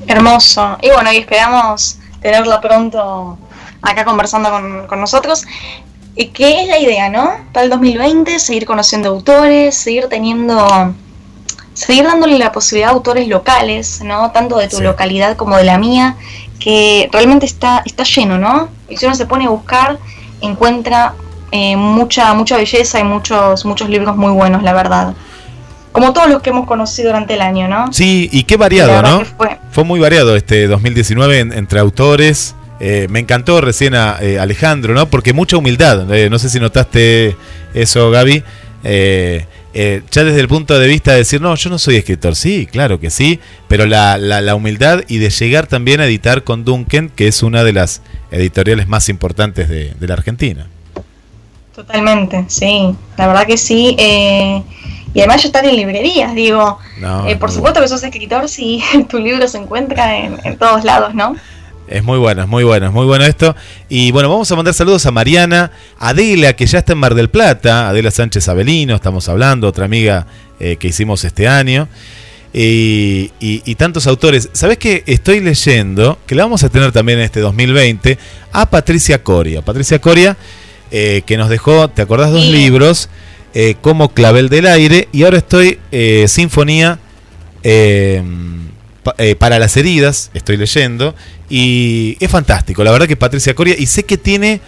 Hermoso. 0.09 0.77
Y 0.83 0.91
bueno, 0.91 1.13
y 1.13 1.19
esperamos 1.19 1.99
tenerla 2.21 2.61
pronto 2.61 3.39
acá 3.83 4.05
conversando 4.05 4.51
con, 4.89 5.01
nosotros. 5.01 5.45
¿Y 6.17 6.27
qué 6.31 6.63
es 6.63 6.67
la 6.67 6.81
idea, 6.81 7.09
no? 7.09 7.31
Para 7.53 7.63
el 7.63 7.71
2020, 7.71 8.41
seguir 8.41 8.67
conociendo 8.67 9.11
autores, 9.11 9.77
seguir 9.77 10.09
teniendo, 10.09 10.93
seguir 11.73 12.03
dándole 12.03 12.37
la 12.37 12.51
posibilidad 12.51 12.91
a 12.91 12.95
autores 12.95 13.29
locales, 13.29 14.01
¿no? 14.03 14.33
Tanto 14.33 14.59
de 14.59 14.67
tu 14.67 14.81
localidad 14.81 15.37
como 15.37 15.57
de 15.57 15.63
la 15.63 15.79
mía, 15.79 16.17
que 16.59 17.09
realmente 17.13 17.47
está, 17.47 17.85
está 17.87 18.03
lleno, 18.03 18.39
¿no? 18.39 18.71
Y 18.89 18.97
si 18.97 19.07
uno 19.07 19.15
se 19.15 19.27
pone 19.27 19.47
a 19.47 19.51
buscar, 19.51 20.01
encuentra 20.41 21.15
eh, 21.53 21.77
mucha, 21.77 22.33
mucha 22.35 22.57
belleza 22.57 23.01
y 23.01 23.05
muchos, 23.05 23.65
muchos 23.65 23.89
libros 23.89 24.17
muy 24.17 24.33
buenos, 24.33 24.63
la 24.63 24.73
verdad. 24.73 25.15
Como 25.93 26.13
todos 26.13 26.29
los 26.29 26.41
que 26.43 26.51
hemos 26.51 26.67
conocido 26.67 27.09
durante 27.09 27.35
el 27.35 27.41
año, 27.41 27.67
¿no? 27.67 27.93
Sí, 27.93 28.29
y 28.33 28.45
qué 28.45 28.57
variado, 28.57 29.03
¿no? 29.03 29.25
Fue. 29.73 29.85
muy 29.85 29.99
variado 29.99 30.37
este 30.37 30.69
2019 30.69 31.41
entre 31.41 31.81
autores. 31.81 32.55
Eh, 32.79 33.09
me 33.11 33.19
encantó 33.19 33.61
recién 33.61 33.95
a 33.95 34.17
eh, 34.21 34.39
Alejandro, 34.39 34.95
¿no? 34.95 35.11
Porque 35.11 35.33
mucha 35.33 35.57
humildad. 35.57 36.05
no 36.05 36.39
sé 36.39 36.49
si 36.49 36.61
notaste 36.61 37.37
eso, 37.75 38.11
Gaby. 38.13 38.45
ya 38.85 40.25
desde 40.25 40.41
el 40.41 40.49
punto 40.49 40.79
de 40.79 40.87
vista 40.87 41.11
de 41.11 41.19
decir, 41.19 41.41
no, 41.41 41.57
yo 41.57 41.71
no 41.71 41.79
soy 41.81 41.97
escritor. 41.97 42.37
Sí, 42.37 42.69
claro 42.71 43.01
que 43.01 43.11
sí. 43.11 43.41
Pero 43.67 43.87
la, 43.87 44.17
la 44.17 44.55
humildad 44.55 45.03
y 45.09 45.19
de 45.19 45.31
llegar 45.31 45.67
también 45.67 46.01
a 46.01 46.07
editar 46.07 46.45
con 46.45 46.65
Duncan, 46.65 47.09
que 47.09 47.27
es 47.27 47.43
una 47.43 47.65
de 47.65 47.73
las 47.73 48.03
editoriales 48.31 48.87
más 48.87 49.09
importantes 49.09 49.69
de, 49.69 49.95
de 49.99 50.07
la 50.07 50.15
Argentina. 50.15 50.69
Totalmente, 51.81 52.45
sí, 52.49 52.95
la 53.17 53.27
verdad 53.27 53.47
que 53.47 53.57
sí. 53.57 53.97
Eh, 53.99 54.63
y 55.15 55.21
además 55.21 55.43
ya 55.43 55.47
están 55.47 55.65
en 55.65 55.77
librerías, 55.77 56.35
digo. 56.35 56.79
Eh, 57.27 57.37
por 57.37 57.51
supuesto 57.51 57.81
que 57.81 57.89
sos 57.89 58.03
escritor 58.03 58.51
si 58.51 58.83
tu 59.09 59.19
libro 59.19 59.49
se 59.49 59.57
encuentra 59.57 60.19
en, 60.19 60.59
todos 60.59 60.85
lados, 60.85 61.15
¿no? 61.15 61.37
Es 61.89 62.05
muy 62.05 62.19
bueno, 62.19 62.43
es 62.43 62.49
muy 62.49 62.65
bueno, 62.65 62.89
es 62.89 62.93
muy 62.93 63.07
bueno 63.07 63.25
esto. 63.25 63.57
Y 63.89 64.13
bueno, 64.13 64.29
vamos 64.29 64.53
a 64.53 64.57
mandar 64.57 64.75
saludos 64.75 65.07
a 65.07 65.11
Mariana, 65.11 65.71
Adela, 65.99 66.53
que 66.53 66.67
ya 66.67 66.81
está 66.81 66.93
en 66.93 66.99
Mar 66.99 67.15
del 67.15 67.31
Plata, 67.31 67.89
Adela 67.89 68.11
Sánchez 68.11 68.47
Avelino, 68.51 68.95
estamos 68.95 69.27
hablando, 69.31 69.67
otra 69.67 69.87
amiga 69.87 70.27
eh, 70.61 70.77
que 70.77 70.89
hicimos 70.89 71.25
este 71.25 71.49
año. 71.49 71.89
Y, 72.53 73.31
y, 73.41 73.75
tantos 73.77 74.07
autores. 74.07 74.51
¿Sabes 74.53 74.77
qué? 74.77 75.05
Estoy 75.07 75.41
leyendo, 75.41 76.19
que 76.27 76.35
la 76.35 76.43
vamos 76.43 76.63
a 76.63 76.69
tener 76.69 76.93
también 76.93 77.21
en 77.21 77.25
este 77.25 77.41
2020, 77.41 78.19
a 78.53 78.69
Patricia 78.69 79.23
Coria. 79.23 79.63
Patricia 79.63 80.01
Coria 80.01 80.37
eh, 80.91 81.23
que 81.27 81.37
nos 81.37 81.49
dejó, 81.49 81.89
¿te 81.89 82.03
acordás? 82.03 82.33
Dos 82.33 82.47
libros, 82.47 83.09
eh, 83.53 83.75
como 83.81 84.11
Clavel 84.11 84.49
del 84.49 84.67
Aire, 84.67 85.09
y 85.11 85.25
ahora 85.25 85.39
estoy 85.39 85.81
eh, 85.91 86.27
Sinfonía 86.29 87.01
eh, 87.65 88.23
para 89.41 89.59
las 89.59 89.77
heridas, 89.77 90.31
estoy 90.35 90.57
leyendo, 90.57 91.17
y 91.49 92.17
es 92.21 92.31
fantástico. 92.31 92.85
La 92.85 92.93
verdad 92.93 93.09
que 93.09 93.17
Patricia 93.17 93.53
Coria, 93.57 93.75
y 93.77 93.87
sé 93.87 94.05
que 94.05 94.17
tiene, 94.17 94.61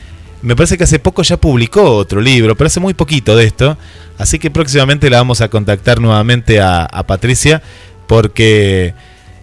me 0.42 0.56
parece 0.56 0.76
que 0.76 0.82
hace 0.82 0.98
poco 0.98 1.22
ya 1.22 1.36
publicó 1.36 1.94
otro 1.94 2.20
libro, 2.20 2.56
pero 2.56 2.66
hace 2.66 2.80
muy 2.80 2.92
poquito 2.92 3.36
de 3.36 3.44
esto, 3.44 3.78
así 4.18 4.40
que 4.40 4.50
próximamente 4.50 5.08
la 5.10 5.18
vamos 5.18 5.42
a 5.42 5.48
contactar 5.48 6.00
nuevamente 6.00 6.60
a, 6.60 6.88
Patricia, 7.06 7.62
porque 8.08 8.94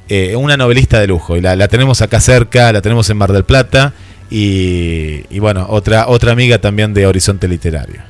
es 0.09 0.35
una 0.35 0.57
novelista 0.57 0.99
de 0.99 1.07
lujo, 1.07 1.37
y 1.37 1.41
la, 1.41 1.67
tenemos 1.69 2.01
acá 2.01 2.19
cerca, 2.19 2.73
la 2.73 2.81
tenemos 2.81 3.09
en 3.09 3.15
Mar 3.15 3.31
del 3.31 3.45
Plata, 3.45 3.93
y, 4.29 5.25
y 5.29 5.39
bueno, 5.39 5.65
otra, 5.69 6.07
otra 6.07 6.31
amiga 6.31 6.59
también 6.59 6.93
de 6.93 7.07
Horizonte 7.07 7.47
Literario. 7.47 8.01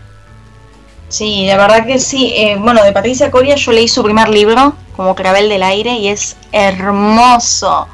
Sí, 1.09 1.47
la 1.47 1.57
verdad 1.57 1.85
que 1.85 1.97
sí. 1.99 2.33
Eh, 2.35 2.55
bueno, 2.59 2.83
de 2.83 2.93
Patricia 2.93 3.31
Coria 3.31 3.55
yo 3.55 3.71
leí 3.71 3.87
su 3.87 4.03
primer 4.03 4.29
libro, 4.29 4.75
como 4.95 5.15
Clavel 5.15 5.49
del 5.49 5.63
Aire, 5.63 5.93
y 5.93 6.07
es 6.07 6.37
hermoso. 6.51 7.87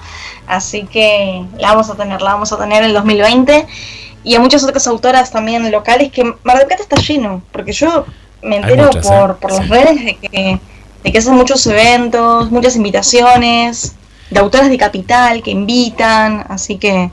Así 0.48 0.84
que 0.84 1.44
la 1.58 1.70
vamos 1.70 1.90
a 1.90 1.96
tener, 1.96 2.22
la 2.22 2.34
vamos 2.34 2.52
a 2.52 2.58
tener 2.58 2.84
en 2.84 2.90
el 2.90 2.94
2020. 2.94 3.68
Y 4.26 4.36
a 4.36 4.40
muchas 4.40 4.64
otras 4.64 4.86
autoras 4.88 5.32
también 5.32 5.72
locales 5.72 6.12
que 6.12 6.24
Mar 6.44 6.58
del 6.58 6.68
Plata 6.68 6.84
está 6.84 6.98
lleno, 6.98 7.42
porque 7.52 7.72
yo 7.72 8.06
me 8.42 8.58
entero 8.58 8.90
por, 8.90 9.32
¿eh? 9.32 9.34
por 9.40 9.52
las 9.52 9.70
redes 9.70 10.04
de 10.04 10.16
que, 10.18 10.60
de 11.04 11.12
que 11.12 11.18
hacen 11.18 11.36
muchos 11.36 11.66
eventos, 11.68 12.52
muchas 12.52 12.76
invitaciones, 12.76 13.96
de 14.30 14.40
autoras 14.40 14.70
de 14.70 14.78
capital 14.78 15.42
que 15.42 15.52
invitan, 15.52 16.44
así 16.50 16.78
que 16.78 17.12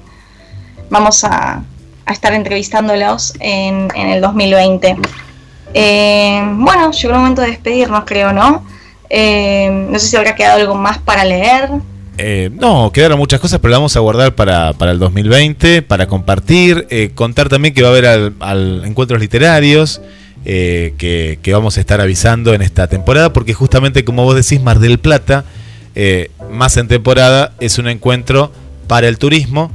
vamos 0.93 1.25
a, 1.25 1.65
estar 2.07 2.35
entrevistándolos 2.35 3.33
en, 3.41 3.89
en 3.95 4.09
el 4.09 4.21
2020. 4.21 4.97
Eh, 5.73 6.43
bueno, 6.57 6.91
llegó 6.93 7.15
el 7.15 7.21
momento 7.21 7.41
de 7.41 7.49
despedirnos, 7.49 8.05
creo, 8.05 8.35
¿no? 8.35 8.67
Eh, 9.09 9.87
no 9.89 9.99
sé 9.99 10.09
si 10.09 10.17
habrá 10.17 10.35
quedado 10.35 10.61
algo 10.61 10.75
más 10.75 10.99
para 10.99 11.25
leer. 11.25 11.71
Eh, 12.19 12.51
no, 12.53 12.91
quedaron 12.93 13.19
muchas 13.19 13.41
cosas, 13.41 13.61
pero 13.61 13.71
la 13.71 13.79
vamos 13.79 13.97
a 13.97 14.01
guardar 14.01 14.35
para, 14.35 14.75
el 14.79 14.99
2020, 14.99 15.81
para 15.81 16.07
compartir, 16.07 16.87
contar 17.15 17.49
también 17.49 17.73
que 17.73 17.81
va 17.81 17.89
a 17.89 17.93
haber 17.93 18.35
al, 18.41 18.83
encuentros 18.85 19.19
literarios. 19.19 20.03
que, 20.45 21.51
vamos 21.51 21.79
a 21.79 21.81
estar 21.81 22.03
avisando 22.03 22.53
en 22.53 22.61
esta 22.61 22.89
temporada, 22.89 23.33
porque 23.33 23.55
justamente 23.55 24.05
como 24.05 24.25
vos 24.25 24.35
decís, 24.35 24.63
Mar 24.63 24.81
del 24.81 24.99
Plata, 24.99 25.45
más 26.51 26.77
en 26.77 26.89
temporada, 26.89 27.55
es 27.61 27.79
un 27.79 27.89
encuentro 27.89 28.53
para 28.87 29.09
el 29.09 29.17
turismo 29.17 29.71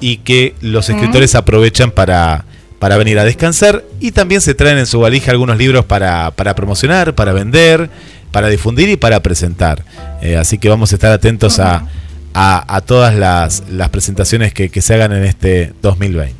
y 0.00 0.18
que 0.18 0.54
los 0.60 0.88
escritores 0.88 1.34
aprovechan 1.34 1.90
para, 1.90 2.44
para 2.78 2.96
venir 2.96 3.18
a 3.18 3.24
descansar 3.24 3.84
y 4.00 4.12
también 4.12 4.40
se 4.40 4.54
traen 4.54 4.78
en 4.78 4.86
su 4.86 5.00
valija 5.00 5.30
algunos 5.30 5.56
libros 5.56 5.84
para, 5.84 6.30
promocionar, 6.30 7.14
para 7.14 7.32
vender, 7.32 7.90
para 8.32 8.48
difundir 8.48 8.88
y 8.88 8.96
para 8.96 9.20
presentar. 9.20 9.84
Eh, 10.20 10.36
así 10.36 10.58
que 10.58 10.68
vamos 10.68 10.92
a 10.92 10.96
estar 10.96 11.12
atentos 11.12 11.58
a, 11.58 11.86
a, 12.34 12.80
todas 12.82 13.14
las, 13.14 13.64
las 13.70 13.88
presentaciones 13.88 14.52
que, 14.52 14.80
se 14.80 14.94
hagan 14.94 15.12
en 15.12 15.24
este 15.24 15.72
2020. 15.82 16.34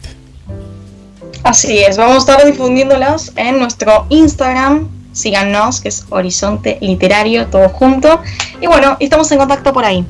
Así 1.42 1.78
es, 1.78 1.96
vamos 1.96 2.16
a 2.16 2.18
estar 2.18 2.46
difundiéndolas 2.46 3.32
en 3.36 3.58
nuestro 3.58 4.06
Instagram. 4.10 4.88
Síganos, 5.12 5.80
que 5.80 5.88
es 5.88 6.04
Horizonte 6.10 6.76
Literario, 6.82 7.46
todo 7.46 7.70
junto. 7.70 8.20
Y 8.60 8.66
bueno, 8.66 8.98
estamos 9.00 9.30
en 9.32 9.38
contacto 9.38 9.72
por 9.72 9.84
ahí. 9.84 10.04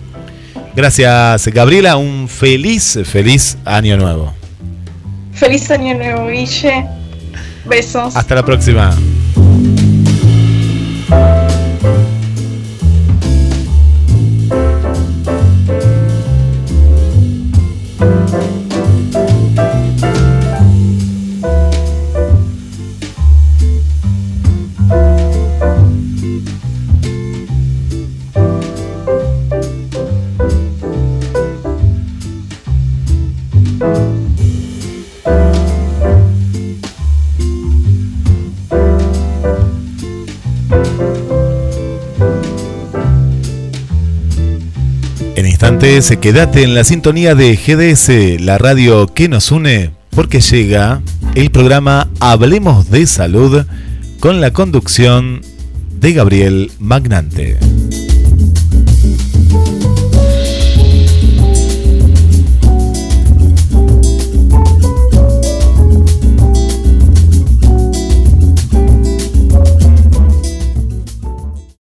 Gracias, 0.77 1.49
Gabriela. 1.49 1.97
Un 1.97 2.29
feliz, 2.29 2.99
feliz 3.07 3.57
año 3.65 3.97
nuevo. 3.97 4.35
Feliz 5.33 5.71
año 5.71 5.95
nuevo, 5.95 6.29
Guille. 6.29 6.85
Besos. 7.65 8.15
Hasta 8.15 8.35
la 8.35 8.45
próxima. 8.45 8.95
Se 46.03 46.19
quédate 46.19 46.63
en 46.63 46.75
la 46.75 46.85
sintonía 46.85 47.35
de 47.35 47.57
GDS, 47.57 48.41
la 48.41 48.59
radio 48.59 49.07
que 49.07 49.31
nos 49.31 49.51
une, 49.51 49.93
porque 50.11 50.41
llega 50.41 51.01
el 51.35 51.51
programa 51.51 52.09
Hablemos 52.21 52.91
de 52.91 53.07
Salud 53.07 53.65
con 54.21 54.43
la 54.43 54.53
conducción 54.53 55.41
de 55.99 56.13
Gabriel 56.13 56.71
Magnante. 56.79 57.57